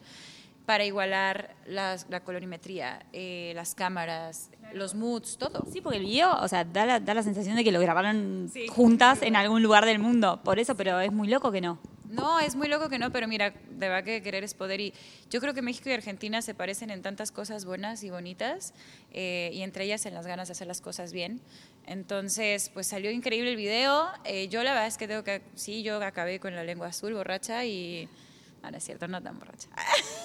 para 0.68 0.84
igualar 0.84 1.56
las, 1.66 2.08
la 2.10 2.26
colorimetría, 2.26 3.06
eh, 3.14 3.54
las 3.56 3.74
cámaras, 3.74 4.50
los 4.74 4.96
moods, 4.96 5.38
todo. 5.38 5.66
Sí, 5.72 5.80
porque 5.80 5.98
el 5.98 6.04
video, 6.04 6.34
o 6.42 6.48
sea, 6.50 6.66
da 6.66 6.86
la, 6.86 7.00
da 7.00 7.14
la 7.14 7.24
sensación 7.24 7.56
de 7.56 7.64
que 7.64 7.72
lo 7.72 7.80
grabaron 7.80 8.52
juntas 8.68 9.22
en 9.22 9.38
algún 9.38 9.64
lugar 9.64 9.86
del 9.86 9.98
mundo, 9.98 10.42
por 10.44 10.60
eso, 10.60 10.76
pero 10.76 11.00
es 11.00 11.14
muy 11.14 11.30
loco 11.30 11.54
que 11.54 11.62
no. 11.62 11.80
No, 12.10 12.42
es 12.42 12.58
muy 12.58 12.68
loco 12.68 12.90
que 12.90 13.00
no, 13.00 13.14
pero 13.14 13.30
mira, 13.30 13.52
de 13.52 13.88
verdad 13.88 14.04
que 14.04 14.22
querer 14.22 14.44
es 14.44 14.54
poder. 14.54 14.82
Y 14.82 14.94
yo 15.30 15.40
creo 15.40 15.54
que 15.54 15.62
México 15.62 15.90
y 15.90 15.94
Argentina 15.94 16.42
se 16.42 16.54
parecen 16.54 16.90
en 16.90 17.02
tantas 17.02 17.32
cosas 17.32 17.64
buenas 17.64 18.04
y 18.04 18.10
bonitas, 18.10 18.74
eh, 19.14 19.50
y 19.54 19.62
entre 19.62 19.86
ellas 19.86 20.06
en 20.06 20.16
las 20.16 20.28
ganas 20.28 20.50
de 20.50 20.52
hacer 20.52 20.68
las 20.68 20.82
cosas 20.82 21.14
bien. 21.14 21.40
Entonces, 21.86 22.72
pues 22.74 22.88
salió 22.88 23.10
increíble 23.10 23.52
el 23.52 23.56
video. 23.56 24.10
Eh, 24.26 24.50
yo 24.50 24.64
la 24.64 24.72
verdad 24.72 24.88
es 24.88 24.98
que 24.98 25.08
tengo 25.08 25.24
que, 25.24 25.42
sí, 25.56 25.82
yo 25.82 26.04
acabé 26.04 26.42
con 26.42 26.54
la 26.54 26.66
lengua 26.66 26.88
azul, 26.88 27.14
borracha, 27.14 27.64
y... 27.64 28.10
Ah, 28.64 28.72
no 28.72 28.78
es 28.78 28.84
cierto, 28.84 29.08
no 29.08 29.24
tan 29.24 29.40
borracha. 29.40 29.70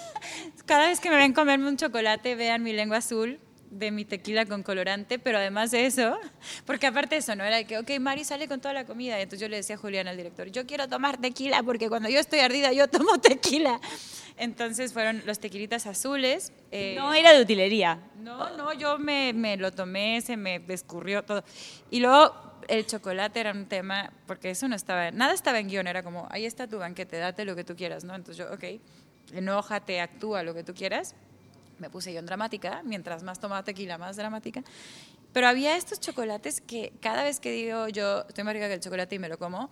Cada 0.66 0.88
vez 0.88 1.00
que 1.00 1.10
me 1.10 1.16
ven 1.16 1.32
comerme 1.32 1.68
un 1.68 1.76
chocolate, 1.76 2.34
vean 2.34 2.62
mi 2.62 2.72
lengua 2.72 2.98
azul 2.98 3.38
de 3.70 3.90
mi 3.90 4.04
tequila 4.04 4.44
con 4.44 4.62
colorante, 4.62 5.18
pero 5.18 5.38
además 5.38 5.70
de 5.70 5.86
eso, 5.86 6.18
porque 6.66 6.86
aparte 6.86 7.14
de 7.14 7.20
eso, 7.20 7.34
¿no? 7.34 7.42
Era 7.44 7.64
que, 7.64 7.78
ok, 7.78 7.90
Mari 8.00 8.22
sale 8.24 8.46
con 8.46 8.60
toda 8.60 8.74
la 8.74 8.84
comida. 8.84 9.18
Y 9.18 9.22
entonces 9.22 9.40
yo 9.40 9.48
le 9.48 9.56
decía 9.56 9.76
a 9.76 9.78
Julián, 9.78 10.08
al 10.08 10.16
director, 10.16 10.50
yo 10.50 10.66
quiero 10.66 10.88
tomar 10.88 11.18
tequila 11.20 11.62
porque 11.62 11.88
cuando 11.88 12.08
yo 12.08 12.20
estoy 12.20 12.40
ardida 12.40 12.72
yo 12.72 12.88
tomo 12.88 13.18
tequila. 13.20 13.80
Entonces 14.36 14.92
fueron 14.92 15.22
los 15.26 15.40
tequilitas 15.40 15.86
azules. 15.86 16.52
eh, 16.70 16.94
no 16.96 17.14
era 17.14 17.32
de 17.32 17.40
utilería. 17.42 17.98
No, 18.16 18.56
no, 18.56 18.72
yo 18.72 18.98
me, 18.98 19.32
me 19.32 19.56
lo 19.56 19.72
tomé, 19.72 20.20
se 20.20 20.36
me 20.36 20.62
escurrió 20.68 21.22
todo. 21.22 21.44
Y 21.90 22.00
luego 22.00 22.34
el 22.68 22.86
chocolate 22.86 23.40
era 23.40 23.52
un 23.52 23.66
tema, 23.66 24.12
porque 24.26 24.50
eso 24.50 24.68
no 24.68 24.76
estaba, 24.76 25.10
nada 25.10 25.34
estaba 25.34 25.58
en 25.58 25.68
guion, 25.68 25.86
era 25.86 26.02
como, 26.02 26.26
ahí 26.30 26.44
está 26.46 26.66
tu 26.66 26.78
banquete, 26.78 27.18
date 27.18 27.44
lo 27.44 27.56
que 27.56 27.64
tú 27.64 27.74
quieras, 27.76 28.04
¿no? 28.04 28.14
Entonces 28.14 28.44
yo, 28.44 28.52
ok, 28.52 28.64
enójate, 29.32 30.00
actúa 30.00 30.42
lo 30.42 30.54
que 30.54 30.64
tú 30.64 30.74
quieras. 30.74 31.14
Me 31.78 31.90
puse 31.90 32.12
yo 32.12 32.20
en 32.20 32.26
dramática, 32.26 32.82
mientras 32.84 33.22
más 33.22 33.40
tomaba 33.40 33.64
tequila, 33.64 33.98
más 33.98 34.16
dramática. 34.16 34.62
Pero 35.32 35.48
había 35.48 35.76
estos 35.76 35.98
chocolates 36.00 36.60
que 36.60 36.92
cada 37.00 37.24
vez 37.24 37.40
que 37.40 37.50
digo 37.50 37.88
yo 37.88 38.24
estoy 38.28 38.44
más 38.44 38.54
rica 38.54 38.68
que 38.68 38.74
el 38.74 38.80
chocolate 38.80 39.14
y 39.14 39.18
me 39.18 39.28
lo 39.28 39.38
como, 39.38 39.70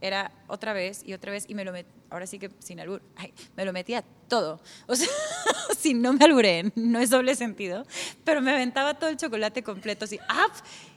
era 0.00 0.32
otra 0.48 0.72
vez 0.72 1.02
y 1.04 1.12
otra 1.12 1.30
vez 1.30 1.44
y 1.48 1.54
me 1.54 1.64
lo 1.64 1.72
ahora 2.10 2.26
sí 2.26 2.38
que 2.38 2.50
sin 2.58 2.80
albur, 2.80 3.02
ay, 3.16 3.32
me 3.56 3.64
lo 3.64 3.72
metía 3.72 4.04
todo. 4.28 4.60
O 4.86 4.96
sea, 4.96 5.08
si 5.78 5.94
no 5.94 6.12
me 6.12 6.24
alburé, 6.24 6.72
no 6.74 6.98
es 6.98 7.10
doble 7.10 7.34
sentido, 7.34 7.84
pero 8.24 8.40
me 8.40 8.50
aventaba 8.50 8.94
todo 8.94 9.10
el 9.10 9.16
chocolate 9.16 9.62
completo 9.62 10.06
así, 10.06 10.16
¡up! 10.16 10.52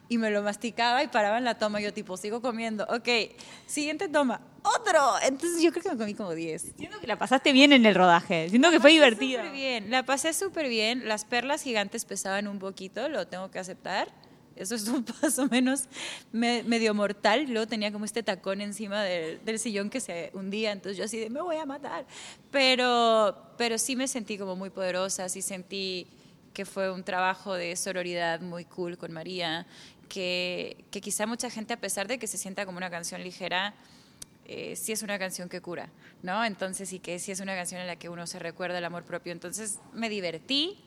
Y 0.10 0.17
me 0.17 0.29
lo 0.29 0.43
masticaba 0.43 1.03
y 1.03 1.07
paraba 1.07 1.38
en 1.38 1.43
la 1.43 1.57
toma. 1.57 1.79
Yo, 1.81 1.93
tipo, 1.93 2.17
sigo 2.17 2.41
comiendo. 2.41 2.86
Ok, 2.89 3.07
siguiente 3.65 4.07
toma. 4.07 4.41
¡Otro! 4.63 5.00
Entonces 5.24 5.62
yo 5.62 5.72
creo 5.72 5.83
que 5.83 5.89
me 5.91 5.98
comí 5.98 6.13
como 6.13 6.33
10. 6.33 6.74
Siento 6.77 7.00
que 7.00 7.07
la 7.07 7.17
pasaste 7.17 7.51
bien 7.51 7.74
en 7.74 7.86
el 7.86 7.95
rodaje. 7.95 8.50
Siento 8.50 8.72
que 8.72 8.79
fue 8.79 8.91
divertido. 8.91 9.41
Súper 9.41 9.53
bien. 9.53 9.91
La 9.91 10.03
pasé 10.03 10.33
súper 10.33 10.69
bien. 10.69 11.07
Las 11.07 11.25
perlas 11.25 11.63
gigantes 11.63 12.05
pesaban 12.05 12.48
un 12.48 12.60
poquito, 12.60 13.10
lo 13.10 13.27
tengo 13.27 13.51
que 13.51 13.60
aceptar. 13.60 14.10
Eso 14.55 14.75
es 14.75 14.88
un 14.88 15.03
paso 15.22 15.48
menos 15.48 15.86
medio 16.31 16.93
mortal. 16.93 17.45
Luego 17.50 17.67
tenía 17.67 17.91
como 17.91 18.05
este 18.05 18.24
tacón 18.24 18.62
encima 18.62 19.03
del, 19.03 19.43
del, 19.43 19.60
sillón 19.60 19.89
que 19.89 20.00
se 20.00 20.31
hundía. 20.33 20.72
Entonces 20.72 20.98
yo 20.98 21.05
así 21.05 21.17
de, 21.17 21.29
me 21.29 21.41
voy 21.41 21.57
a 21.57 21.65
matar. 21.65 22.05
Pero, 22.51 23.36
pero 23.57 23.77
sí 23.77 23.95
me 23.95 24.07
sentí 24.07 24.38
como 24.38 24.55
muy 24.55 24.69
poderosa. 24.69 25.27
Sí 25.27 25.41
sentí 25.41 26.07
que 26.53 26.65
fue 26.65 26.91
un 26.91 27.03
trabajo 27.03 27.53
de 27.53 27.75
sororidad 27.75 28.41
muy 28.41 28.65
cool 28.65 28.98
con 28.98 29.12
María 29.12 29.65
que, 30.13 30.86
quizá 30.91 31.25
mucha 31.25 31.50
gente, 31.50 31.74
a 31.74 31.79
pesar 31.79 32.07
de 32.07 32.19
que 32.19 32.27
se 32.27 32.38
sienta 32.38 32.65
como 32.65 32.77
una 32.77 32.89
canción 32.89 33.24
ligera, 33.24 33.74
eh, 34.45 34.75
sí 34.75 34.91
es 34.91 35.01
una 35.01 35.17
canción 35.17 35.50
que 35.50 35.62
cura, 35.62 35.89
¿no? 36.22 36.45
Entonces, 36.45 36.93
y 36.93 37.00
que 37.00 37.17
sí 37.17 37.31
es 37.31 37.39
una 37.39 37.55
canción 37.55 37.81
en 37.81 37.88
la 37.88 37.95
que 37.95 38.10
uno 38.10 38.27
se 38.27 38.39
recuerda 38.39 38.77
el 38.77 38.86
amor 38.86 39.03
propio. 39.03 39.31
Entonces, 39.31 39.79
me 39.93 40.10
divertí 40.10 40.77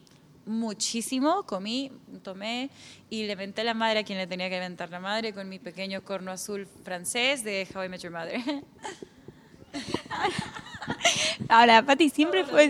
muchísimo, 0.44 1.44
comí, 1.44 1.90
tomé 2.22 2.70
y 3.10 3.26
le 3.26 3.34
menté 3.34 3.64
la 3.64 3.74
madre 3.74 4.00
a 4.00 4.04
quien 4.04 4.18
le 4.18 4.28
tenía 4.28 4.48
que 4.48 4.54
levantar 4.54 4.90
la 4.90 5.00
madre 5.00 5.32
con 5.32 5.48
mi 5.48 5.58
pequeño 5.58 6.04
corno 6.04 6.30
azul 6.30 6.68
francés 6.84 7.42
de 7.42 7.66
How 7.74 7.84
I 7.84 7.88
Met 7.88 8.02
Your 8.02 8.12
Mother. 8.12 8.40
Ahora, 11.48 11.84
Pati, 11.84 12.10
siempre 12.10 12.44
fue... 12.44 12.68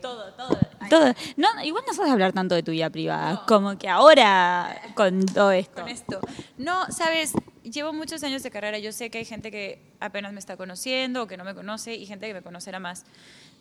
Todo, 0.00 0.32
todo. 0.32 0.58
Todo. 0.88 1.14
No, 1.36 1.48
igual 1.64 1.84
no 1.86 1.94
sabes 1.94 2.12
hablar 2.12 2.32
tanto 2.32 2.54
de 2.54 2.62
tu 2.62 2.72
vida 2.72 2.90
privada, 2.90 3.44
como 3.46 3.78
que 3.78 3.88
ahora 3.88 4.80
con 4.94 5.24
todo 5.26 5.52
esto. 5.52 5.82
Con 5.82 5.88
esto. 5.88 6.20
No, 6.56 6.90
sabes, 6.90 7.32
llevo 7.62 7.92
muchos 7.92 8.22
años 8.24 8.42
de 8.42 8.50
carrera, 8.50 8.78
yo 8.78 8.92
sé 8.92 9.10
que 9.10 9.18
hay 9.18 9.24
gente 9.24 9.50
que 9.50 9.80
apenas 10.00 10.32
me 10.32 10.38
está 10.38 10.56
conociendo 10.56 11.22
o 11.22 11.26
que 11.26 11.36
no 11.36 11.44
me 11.44 11.54
conoce 11.54 11.94
y 11.94 12.06
gente 12.06 12.26
que 12.26 12.34
me 12.34 12.42
conocerá 12.42 12.78
más, 12.78 13.04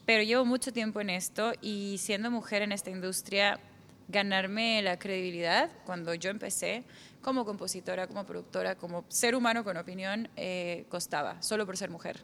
pero 0.05 0.23
llevo 0.23 0.45
mucho 0.45 0.71
tiempo 0.71 1.01
en 1.01 1.09
esto 1.09 1.53
y 1.61 1.97
siendo 1.99 2.31
mujer 2.31 2.61
en 2.61 2.71
esta 2.71 2.89
industria, 2.89 3.59
ganarme 4.07 4.81
la 4.81 4.97
credibilidad 4.97 5.69
cuando 5.85 6.13
yo 6.13 6.29
empecé 6.29 6.83
como 7.21 7.43
compositora, 7.45 8.07
como 8.07 8.23
productora, 8.25 8.75
como 8.75 9.03
ser 9.09 9.35
humano 9.35 9.63
con 9.63 9.75
opinión, 9.75 10.29
eh, 10.37 10.85
costaba, 10.89 11.41
solo 11.41 11.65
por 11.65 11.75
ser 11.75 11.89
mujer. 11.89 12.23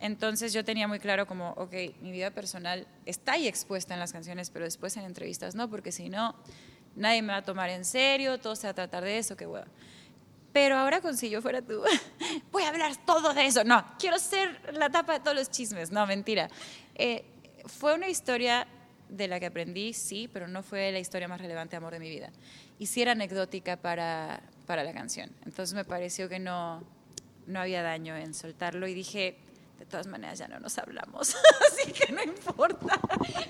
Entonces 0.00 0.52
yo 0.54 0.64
tenía 0.64 0.88
muy 0.88 0.98
claro 0.98 1.26
como, 1.26 1.50
ok, 1.52 1.72
mi 2.00 2.10
vida 2.10 2.30
personal 2.30 2.86
está 3.04 3.32
ahí 3.32 3.46
expuesta 3.46 3.92
en 3.92 4.00
las 4.00 4.12
canciones, 4.12 4.50
pero 4.50 4.64
después 4.64 4.96
en 4.96 5.04
entrevistas 5.04 5.54
no, 5.54 5.68
porque 5.68 5.92
si 5.92 6.08
no, 6.08 6.34
nadie 6.96 7.20
me 7.20 7.32
va 7.32 7.38
a 7.38 7.44
tomar 7.44 7.68
en 7.68 7.84
serio, 7.84 8.38
todo 8.38 8.56
se 8.56 8.66
va 8.66 8.70
a 8.70 8.74
tratar 8.74 9.04
de 9.04 9.18
eso, 9.18 9.36
qué 9.36 9.46
huevo. 9.46 9.66
Pero 10.52 10.76
ahora 10.76 11.00
con 11.00 11.16
si 11.16 11.28
yo 11.30 11.42
fuera 11.42 11.62
tú, 11.62 11.82
voy 12.50 12.62
a 12.62 12.70
hablar 12.70 12.96
todo 13.04 13.34
de 13.34 13.46
eso. 13.46 13.62
No, 13.62 13.84
quiero 13.98 14.18
ser 14.18 14.74
la 14.74 14.90
tapa 14.90 15.12
de 15.14 15.20
todos 15.20 15.36
los 15.36 15.50
chismes. 15.50 15.90
No, 15.90 16.06
mentira. 16.06 16.48
Eh, 16.94 17.24
fue 17.66 17.94
una 17.94 18.08
historia 18.08 18.66
de 19.08 19.28
la 19.28 19.38
que 19.38 19.46
aprendí, 19.46 19.92
sí, 19.92 20.28
pero 20.32 20.48
no 20.48 20.62
fue 20.62 20.90
la 20.92 20.98
historia 20.98 21.28
más 21.28 21.40
relevante 21.40 21.72
de 21.72 21.76
amor 21.76 21.92
de 21.92 22.00
mi 22.00 22.08
vida. 22.08 22.30
Y 22.78 22.86
sí 22.86 23.02
era 23.02 23.12
anecdótica 23.12 23.76
para, 23.76 24.42
para 24.66 24.82
la 24.82 24.92
canción. 24.92 25.30
Entonces 25.44 25.74
me 25.74 25.84
pareció 25.84 26.28
que 26.28 26.38
no, 26.38 26.82
no 27.46 27.60
había 27.60 27.82
daño 27.82 28.16
en 28.16 28.34
soltarlo 28.34 28.88
y 28.88 28.94
dije, 28.94 29.36
de 29.80 29.86
todas 29.86 30.06
maneras 30.06 30.38
ya 30.38 30.46
no 30.46 30.60
nos 30.60 30.76
hablamos, 30.76 31.34
así 31.72 31.90
que 31.90 32.12
no 32.12 32.22
importa. 32.22 33.00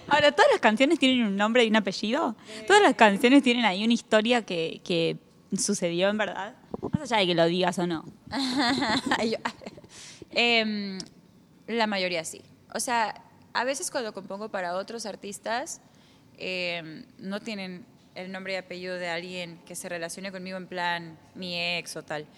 Ahora, 0.06 0.30
¿todas 0.30 0.48
las 0.52 0.60
canciones 0.60 1.00
tienen 1.00 1.26
un 1.26 1.36
nombre 1.36 1.64
y 1.64 1.68
un 1.68 1.74
apellido? 1.74 2.36
¿Todas 2.68 2.80
las 2.80 2.94
canciones 2.94 3.42
tienen 3.42 3.64
ahí 3.64 3.82
una 3.82 3.92
historia 3.92 4.42
que, 4.42 4.80
que 4.84 5.18
sucedió 5.58 6.08
en 6.08 6.18
verdad? 6.18 6.54
Más 6.92 7.10
allá 7.10 7.18
de 7.18 7.26
que 7.26 7.34
lo 7.34 7.46
digas 7.46 7.78
o 7.80 7.86
no. 7.86 8.04
Em, 10.32 10.98
la 11.66 11.88
mayoría 11.88 12.24
sí. 12.24 12.40
O 12.72 12.78
sea, 12.78 13.20
a 13.52 13.64
veces 13.64 13.90
cuando 13.90 14.14
compongo 14.14 14.48
para 14.48 14.76
otros 14.76 15.06
artistas, 15.06 15.80
em, 16.38 17.04
no 17.18 17.40
tienen 17.40 17.84
el 18.14 18.30
nombre 18.30 18.52
y 18.52 18.56
apellido 18.56 18.94
de 18.94 19.08
alguien 19.08 19.58
que 19.66 19.74
se 19.74 19.88
relacione 19.88 20.30
conmigo 20.30 20.56
en 20.56 20.68
plan 20.68 21.18
mi 21.34 21.60
ex 21.60 21.96
o 21.96 22.04
tal 22.04 22.28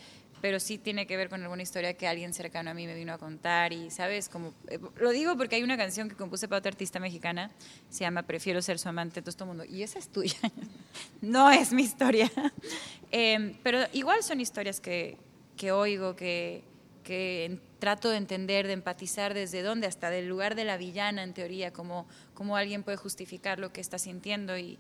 pero 0.42 0.58
sí 0.58 0.76
tiene 0.76 1.06
que 1.06 1.16
ver 1.16 1.28
con 1.28 1.40
alguna 1.40 1.62
historia 1.62 1.94
que 1.94 2.08
alguien 2.08 2.34
cercano 2.34 2.72
a 2.72 2.74
mí 2.74 2.84
me 2.84 2.96
vino 2.96 3.14
a 3.14 3.18
contar 3.18 3.72
y, 3.72 3.90
¿sabes? 3.90 4.28
Como, 4.28 4.52
eh, 4.68 4.80
lo 4.96 5.10
digo 5.10 5.36
porque 5.36 5.54
hay 5.54 5.62
una 5.62 5.76
canción 5.76 6.08
que 6.08 6.16
compuse 6.16 6.48
para 6.48 6.58
otra 6.58 6.70
artista 6.70 6.98
mexicana, 6.98 7.52
se 7.88 8.00
llama 8.00 8.24
Prefiero 8.24 8.60
ser 8.60 8.80
su 8.80 8.88
amante, 8.88 9.22
todo 9.22 9.30
este 9.30 9.44
mundo, 9.44 9.64
y 9.64 9.84
esa 9.84 10.00
es 10.00 10.08
tuya, 10.08 10.36
no 11.22 11.50
es 11.50 11.72
mi 11.72 11.82
historia. 11.82 12.30
Em, 13.14 13.54
pero 13.62 13.80
igual 13.92 14.22
son 14.22 14.40
historias 14.40 14.80
que, 14.80 15.18
que 15.56 15.70
oigo, 15.70 16.16
que, 16.16 16.64
que 17.04 17.58
trato 17.78 18.08
de 18.08 18.16
entender, 18.16 18.66
de 18.66 18.72
empatizar 18.72 19.34
desde 19.34 19.62
dónde, 19.62 19.86
hasta 19.86 20.08
del 20.08 20.28
lugar 20.28 20.54
de 20.54 20.64
la 20.64 20.78
villana 20.78 21.22
en 21.22 21.34
teoría, 21.34 21.74
como, 21.74 22.06
como 22.32 22.56
alguien 22.56 22.82
puede 22.82 22.96
justificar 22.96 23.58
lo 23.58 23.70
que 23.70 23.82
está 23.82 23.98
sintiendo 23.98 24.56
y 24.56 24.78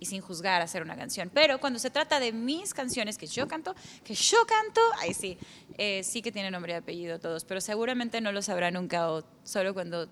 y 0.00 0.06
sin 0.06 0.20
juzgar 0.20 0.62
hacer 0.62 0.82
una 0.82 0.96
canción. 0.96 1.30
Pero 1.32 1.58
cuando 1.60 1.78
se 1.78 1.90
trata 1.90 2.20
de 2.20 2.32
mis 2.32 2.74
canciones 2.74 3.18
que 3.18 3.26
yo 3.26 3.48
canto, 3.48 3.74
que 4.04 4.14
yo 4.14 4.38
canto, 4.46 4.80
ahí 4.98 5.14
sí, 5.14 5.38
eh, 5.76 6.02
sí 6.04 6.22
que 6.22 6.32
tiene 6.32 6.50
nombre 6.50 6.72
y 6.72 6.76
apellido 6.76 7.18
todos, 7.18 7.44
pero 7.44 7.60
seguramente 7.60 8.20
no 8.20 8.32
lo 8.32 8.42
sabrá 8.42 8.70
nunca 8.70 9.10
o 9.10 9.24
solo 9.44 9.74
cuando 9.74 10.08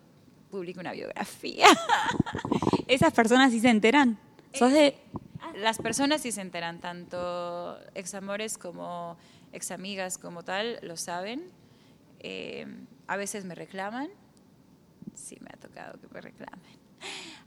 publique 0.50 0.80
una 0.80 0.92
biografía. 0.92 1.66
¿Esas 2.86 3.12
personas 3.12 3.52
sí 3.52 3.60
se 3.60 3.68
enteran? 3.68 4.18
Las 5.54 5.78
personas 5.78 6.22
sí 6.22 6.32
se 6.32 6.40
enteran, 6.40 6.80
tanto 6.80 7.78
examores 7.94 8.58
como 8.58 9.16
examigas 9.52 10.18
como 10.18 10.42
tal, 10.44 10.78
lo 10.82 10.96
saben. 10.96 11.50
Eh, 12.20 12.66
a 13.06 13.16
veces 13.16 13.44
me 13.44 13.54
reclaman, 13.54 14.08
sí 15.14 15.36
me 15.40 15.48
ha 15.52 15.56
tocado 15.56 16.00
que 16.00 16.08
me 16.08 16.20
reclamen 16.20 16.85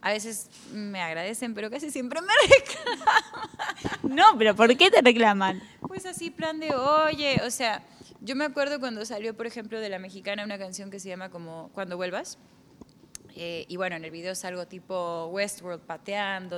a 0.02 0.12
veces 0.12 0.50
me 0.72 1.02
agradecen, 1.02 1.54
pero 1.54 1.70
casi 1.70 1.92
siempre 1.92 2.22
me 2.22 2.28
reclaman. 2.50 4.16
No, 4.16 4.38
pero 4.38 4.56
¿por 4.56 4.76
qué 4.78 4.90
te 4.90 5.02
reclaman? 5.02 5.62
Pues 5.82 6.06
así, 6.06 6.30
plan 6.30 6.60
de, 6.60 6.74
oye, 6.74 7.42
o 7.46 7.52
sea, 7.52 7.84
yo 8.22 8.36
me 8.36 8.46
acuerdo 8.46 8.80
cuando 8.80 9.06
salió, 9.06 9.36
por 9.36 9.46
ejemplo, 9.46 9.80
de 9.80 9.90
la 9.90 10.00
mexicana 10.00 10.44
una 10.44 10.58
canción 10.58 10.90
que 10.90 11.00
se 11.00 11.10
llama 11.10 11.30
como 11.30 11.70
Cuando 11.74 11.98
vuelvas. 11.98 12.38
Eh, 13.36 13.66
y 13.70 13.78
bueno, 13.78 13.96
en 13.96 14.04
el 14.04 14.12
video 14.12 14.36
salgo 14.36 14.68
tipo 14.68 15.28
Westworld 15.28 15.82
pateando 15.82 16.58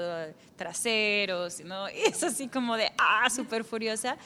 traseros, 0.55 1.59
¿no? 1.61 1.89
Y 1.91 2.01
es 2.01 2.23
así 2.23 2.47
como 2.47 2.77
de, 2.77 2.91
ah, 2.97 3.29
súper 3.29 3.63
furiosa. 3.63 4.17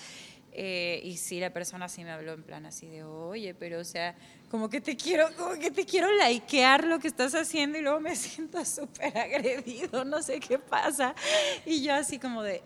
Eh, 0.53 1.01
y 1.03 1.17
sí, 1.17 1.41
la 1.41 1.49
persona 1.51 1.89
sí 1.89 2.05
me 2.05 2.11
habló 2.11 2.31
en 2.31 2.43
plan 2.43 2.65
así 2.65 2.87
de, 2.87 3.03
oye, 3.03 3.53
pero 3.53 3.79
o 3.79 3.83
sea, 3.83 4.15
como 4.55 4.69
que 4.69 4.79
te 4.79 4.95
quiero, 4.95 5.27
como 5.37 5.59
que 5.59 5.69
te 5.69 5.85
quiero 5.85 6.07
likear 6.13 6.85
lo 6.85 6.97
que 6.99 7.09
estás 7.09 7.35
haciendo 7.35 7.77
y 7.77 7.81
luego 7.81 7.99
me 7.99 8.15
siento 8.15 8.63
súper 8.63 9.17
agredido, 9.17 10.05
no 10.05 10.21
sé 10.21 10.39
qué 10.39 10.57
pasa. 10.57 11.13
Y 11.65 11.83
yo 11.83 11.93
así 11.93 12.19
como 12.19 12.41
de, 12.41 12.63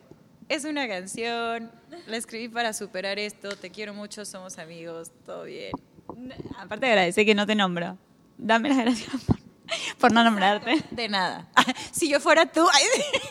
es 0.50 0.66
una 0.66 0.88
canción, 0.88 1.72
la 2.06 2.18
escribí 2.18 2.48
para 2.48 2.74
superar 2.74 3.18
esto, 3.18 3.56
te 3.56 3.72
quiero 3.72 3.96
mucho, 3.96 4.24
somos 4.24 4.60
amigos, 4.60 5.10
todo 5.26 5.46
bien. 5.46 5.72
Aparte 6.60 6.86
agradecer 6.86 7.26
que 7.26 7.34
no 7.34 7.48
te 7.48 7.56
nombro. 7.56 7.98
Dame 8.38 8.70
las 8.70 8.78
gracias 8.78 9.10
por, 9.98 10.12
no 10.12 10.24
nombrarte. 10.24 10.84
De 10.92 11.10
nada. 11.10 11.48
Si 11.92 12.08
yo 12.08 12.20
fuera 12.20 12.46
tú, 12.46 12.68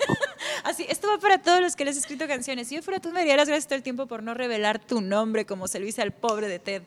así, 0.64 0.84
esto 0.88 1.06
va 1.06 1.18
para 1.18 1.38
todos 1.38 1.60
los 1.60 1.76
que 1.76 1.84
les 1.84 1.94
he 1.94 2.00
escrito 2.00 2.26
canciones. 2.26 2.66
Si 2.66 2.74
yo 2.74 2.82
fuera 2.82 2.98
tú, 2.98 3.10
me 3.10 3.20
daría 3.20 3.36
las 3.36 3.46
gracias 3.46 3.68
todo 3.68 3.76
el 3.76 3.84
tiempo 3.84 4.08
por 4.08 4.24
no 4.24 4.34
revelar 4.34 4.80
tu 4.80 5.00
nombre 5.00 5.46
como 5.46 5.68
se 5.68 5.78
lo 5.78 5.86
hice 5.86 6.02
al 6.02 6.10
pobre 6.10 6.48
de 6.48 6.58
Ted. 6.58 6.82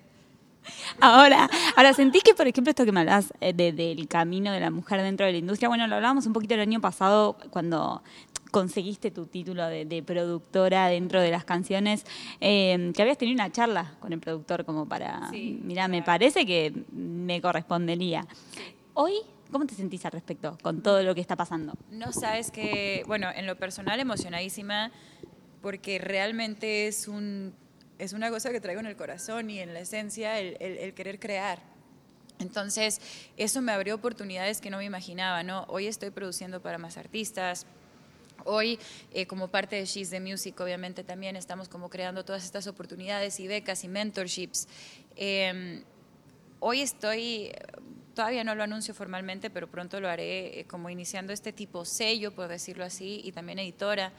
Ahora, 0.99 1.49
ahora 1.75 1.93
sentí 1.93 2.21
que, 2.21 2.33
por 2.33 2.47
ejemplo, 2.47 2.69
esto 2.69 2.85
que 2.85 2.91
me 2.91 3.01
hablas 3.01 3.33
eh, 3.41 3.53
del 3.53 4.07
camino 4.07 4.51
de 4.51 4.59
la 4.59 4.71
mujer 4.71 5.01
dentro 5.01 5.25
de 5.25 5.31
la 5.31 5.37
industria, 5.37 5.69
bueno, 5.69 5.87
lo 5.87 5.95
hablábamos 5.95 6.25
un 6.25 6.33
poquito 6.33 6.53
el 6.53 6.59
año 6.59 6.81
pasado 6.81 7.37
cuando 7.49 8.03
conseguiste 8.51 9.11
tu 9.11 9.25
título 9.25 9.65
de, 9.67 10.03
productora 10.05 10.87
dentro 10.87 11.21
de 11.21 11.31
las 11.31 11.45
canciones, 11.45 12.05
eh, 12.41 12.91
que 12.93 13.01
habías 13.01 13.17
tenido 13.17 13.35
una 13.35 13.51
charla 13.51 13.93
con 13.99 14.13
el 14.13 14.19
productor 14.19 14.65
como 14.65 14.87
para, 14.87 15.31
mira, 15.31 15.87
me 15.87 16.03
parece 16.03 16.45
que 16.45 16.73
me 16.91 17.41
correspondería. 17.41 18.27
Hoy, 18.93 19.13
¿Cómo 19.51 19.65
te 19.65 19.75
sentís 19.75 20.05
al 20.05 20.13
respecto 20.13 20.57
con 20.61 20.81
todo 20.81 21.03
lo 21.03 21.13
que 21.13 21.19
está 21.19 21.35
pasando? 21.35 21.73
No 21.91 22.13
sabes 22.13 22.51
que, 22.51 23.03
bueno, 23.05 23.27
en 23.35 23.45
lo 23.45 23.57
personal 23.57 23.99
emocionadísima, 23.99 24.91
porque 25.61 25.99
realmente 25.99 26.87
es, 26.87 27.09
un, 27.09 27.53
es 28.01 28.13
una 28.13 28.31
cosa 28.31 28.51
que 28.51 28.59
traigo 28.59 28.79
en 28.79 28.87
el 28.87 28.95
corazón 28.95 29.51
y 29.51 29.59
en 29.59 29.75
la 29.75 29.81
esencia, 29.81 30.39
el, 30.39 30.93
querer 30.95 31.19
crear. 31.19 31.59
Entonces, 32.39 32.99
eso 33.37 33.61
me 33.61 33.71
abrió 33.71 33.93
oportunidades 33.93 34.59
que 34.59 34.71
no 34.71 34.77
me 34.77 34.85
imaginaba, 34.85 35.43
¿no? 35.43 35.65
Hoy 35.67 35.85
estoy 35.85 36.09
produciendo 36.09 36.61
para 36.61 36.77
más 36.77 36.97
artistas, 36.97 37.67
Hoy, 38.43 38.79
eh, 39.13 39.27
como 39.27 39.49
parte 39.49 39.75
de 39.75 39.85
She's 39.85 40.09
the 40.09 40.19
Music, 40.19 40.59
obviamente 40.59 41.03
también 41.03 41.35
estamos 41.35 41.69
como 41.69 41.91
creando 41.91 42.25
todas 42.25 42.43
estas 42.43 42.65
oportunidades 42.65 43.39
y 43.39 43.47
becas 43.47 43.83
y 43.83 43.87
mentorships. 43.87 44.67
Em, 45.15 45.83
hoy 46.59 46.81
estoy, 46.81 47.51
todavía 48.15 48.43
no 48.43 48.55
lo 48.55 48.63
anuncio 48.63 48.95
formalmente, 48.95 49.51
pero 49.51 49.67
pronto 49.69 49.99
lo 49.99 50.09
haré 50.09 50.59
eh, 50.59 50.65
como 50.65 50.89
iniciando 50.89 51.33
este 51.33 51.53
tipo 51.53 51.85
sello, 51.85 52.31
por 52.31 52.47
decirlo 52.47 52.83
así, 52.83 53.21
y 53.23 53.31
también 53.31 53.59
editora, 53.59 54.11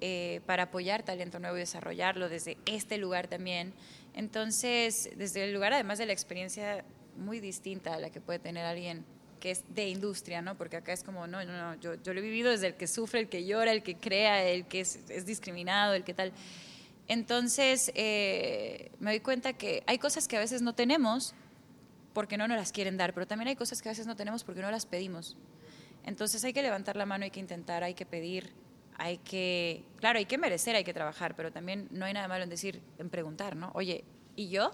eh, 0.00 0.40
para 0.46 0.64
apoyar 0.64 1.02
talento 1.02 1.38
nuevo 1.38 1.56
y 1.56 1.60
desarrollarlo 1.60 2.28
desde 2.28 2.56
este 2.66 2.98
lugar 2.98 3.28
también. 3.28 3.72
Entonces, 4.14 5.10
desde 5.16 5.44
el 5.44 5.52
lugar, 5.52 5.72
además 5.72 5.98
de 5.98 6.06
la 6.06 6.12
experiencia 6.12 6.84
muy 7.16 7.40
distinta 7.40 7.94
a 7.94 7.98
la 7.98 8.10
que 8.10 8.20
puede 8.20 8.38
tener 8.38 8.64
alguien 8.64 9.04
que 9.38 9.52
es 9.52 9.64
de 9.74 9.88
industria, 9.88 10.42
¿no? 10.42 10.56
Porque 10.56 10.76
acá 10.76 10.92
es 10.92 11.02
como, 11.02 11.26
no, 11.26 11.44
no, 11.44 11.52
no, 11.52 11.80
yo, 11.80 11.94
yo 12.02 12.12
lo 12.12 12.20
he 12.20 12.22
vivido 12.22 12.50
desde 12.50 12.68
el 12.68 12.74
que 12.74 12.86
sufre, 12.86 13.20
el 13.20 13.28
que 13.28 13.44
llora, 13.44 13.72
el 13.72 13.82
que 13.82 13.96
crea, 13.96 14.42
el 14.44 14.66
que 14.66 14.80
es, 14.80 15.26
discriminado, 15.26 15.94
el 15.94 16.04
que 16.04 16.14
tal. 16.14 16.32
Entonces, 17.06 17.90
eh, 17.94 18.90
me 18.98 19.10
doy 19.10 19.20
cuenta 19.20 19.52
que 19.52 19.82
hay 19.86 19.98
cosas 19.98 20.28
que 20.28 20.36
a 20.36 20.40
veces 20.40 20.62
no 20.62 20.74
tenemos 20.74 21.34
porque 22.12 22.36
no 22.36 22.48
nos 22.48 22.56
las 22.56 22.72
quieren 22.72 22.96
dar, 22.96 23.14
pero 23.14 23.26
también 23.26 23.48
hay 23.48 23.56
cosas 23.56 23.80
que 23.80 23.88
a 23.88 23.92
veces 23.92 24.06
no 24.06 24.16
tenemos 24.16 24.44
porque 24.44 24.60
no 24.60 24.70
las 24.70 24.86
pedimos. 24.86 25.36
Entonces 26.04 26.42
hay 26.44 26.52
que 26.52 26.62
levantar 26.62 26.96
la 26.96 27.06
mano, 27.06 27.24
hay 27.24 27.30
que 27.30 27.40
intentar, 27.40 27.84
hay 27.84 27.94
que 27.94 28.06
pedir, 28.06 28.50
hay 28.98 29.18
que, 29.18 29.84
claro, 29.96 30.18
hay 30.18 30.26
que 30.26 30.38
merecer, 30.38 30.76
hay 30.76 30.84
que 30.84 30.92
trabajar, 30.92 31.34
pero 31.34 31.50
también 31.52 31.88
no 31.90 32.04
hay 32.04 32.12
nada 32.12 32.28
malo 32.28 32.44
en 32.44 32.50
decir, 32.50 32.82
en 32.98 33.08
preguntar, 33.08 33.56
¿no? 33.56 33.70
Oye, 33.74 34.04
¿y 34.36 34.48
yo? 34.48 34.72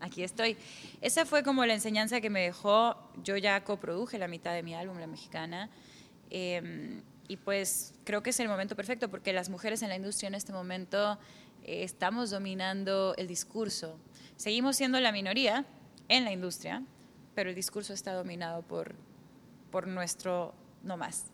aquí 0.00 0.22
estoy. 0.22 0.56
Esa 1.00 1.24
fue 1.26 1.42
como 1.42 1.64
la 1.66 1.74
enseñanza 1.74 2.20
que 2.20 2.30
me 2.30 2.42
dejó. 2.42 2.96
Yo 3.22 3.36
ya 3.36 3.62
coproduje 3.64 4.18
la 4.18 4.28
mitad 4.28 4.52
de 4.54 4.62
mi 4.62 4.74
álbum, 4.74 4.98
La 4.98 5.06
Mexicana. 5.06 5.70
Em, 6.30 7.02
y 7.28 7.36
pues 7.36 7.94
creo 8.04 8.22
que 8.22 8.30
es 8.30 8.40
el 8.40 8.48
momento 8.48 8.76
perfecto 8.76 9.08
porque 9.08 9.32
las 9.32 9.48
mujeres 9.48 9.82
en 9.82 9.88
la 9.88 9.96
industria 9.96 10.28
en 10.28 10.34
este 10.34 10.52
momento 10.52 11.18
eh, 11.64 11.82
estamos 11.82 12.30
dominando 12.30 13.14
el 13.16 13.26
discurso. 13.26 13.98
Seguimos 14.36 14.76
siendo 14.76 15.00
la 15.00 15.12
minoría 15.12 15.66
en 16.08 16.24
la 16.24 16.32
industria, 16.32 16.82
pero 17.34 17.50
el 17.50 17.56
discurso 17.56 17.92
está 17.92 18.12
dominado 18.14 18.62
por, 18.62 18.94
por 19.70 19.86
nuestro 19.86 20.54
no 20.82 20.96
más. 20.96 21.26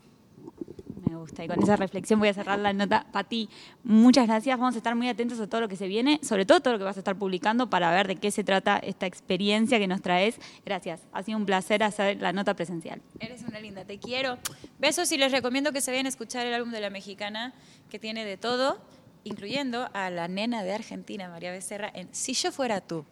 Me 1.13 1.19
gusta. 1.19 1.45
Y 1.45 1.49
con 1.49 1.63
esa 1.63 1.77
reflexión 1.77 2.19
voy 2.19 2.31
a 2.31 2.35
cerrar 2.35 2.59
la 2.59 2.73
nota. 2.73 3.07
Pati, 3.13 3.51
muchas 3.85 4.27
gracias. 4.27 4.59
Vamos 4.59 4.75
a 4.75 4.79
estar 4.79 4.95
muy 4.95 5.09
atentos 5.11 5.39
a 5.41 5.47
todo 5.47 5.61
lo 5.61 5.69
que 5.69 5.77
se 5.77 5.87
viene, 5.87 6.19
sobre 6.23 6.47
todo 6.47 6.61
todo 6.61 6.73
lo 6.73 6.79
que 6.79 6.85
vas 6.85 6.97
a 6.97 7.01
estar 7.01 7.17
publicando 7.17 7.69
para 7.69 7.91
ver 7.91 8.09
de 8.09 8.17
qué 8.17 8.31
se 8.31 8.45
trata 8.45 8.79
esta 8.79 9.05
experiencia 9.05 9.79
que 9.79 9.87
nos 9.87 10.01
traes. 10.01 10.39
Gracias. 10.65 11.07
Ha 11.13 11.23
sido 11.23 11.37
un 11.37 11.45
placer 11.45 11.83
hacer 11.83 12.21
la 12.23 12.33
nota 12.33 12.55
presencial. 12.55 13.03
Eres 13.21 13.43
una 13.43 13.61
linda, 13.61 13.85
te 13.85 13.99
quiero. 13.99 14.39
Besos 14.79 15.13
y 15.13 15.19
les 15.19 15.33
recomiendo 15.33 15.73
que 15.73 15.83
se 15.83 15.91
vayan 15.91 16.07
a 16.07 16.09
escuchar 16.09 16.47
el 16.47 16.55
álbum 16.55 16.73
de 16.73 16.81
la 16.81 16.89
mexicana 16.89 17.53
que 17.91 17.99
tiene 17.99 18.25
de 18.25 18.39
todo, 18.39 18.81
incluyendo 19.25 19.91
a 19.93 20.09
la 20.09 20.29
nena 20.29 20.63
de 20.63 20.73
Argentina, 20.73 21.29
María 21.29 21.53
Becerra, 21.53 21.91
en 21.95 22.09
Si 22.15 22.33
yo 22.33 22.53
fuera 22.53 22.81
tú. 22.81 23.05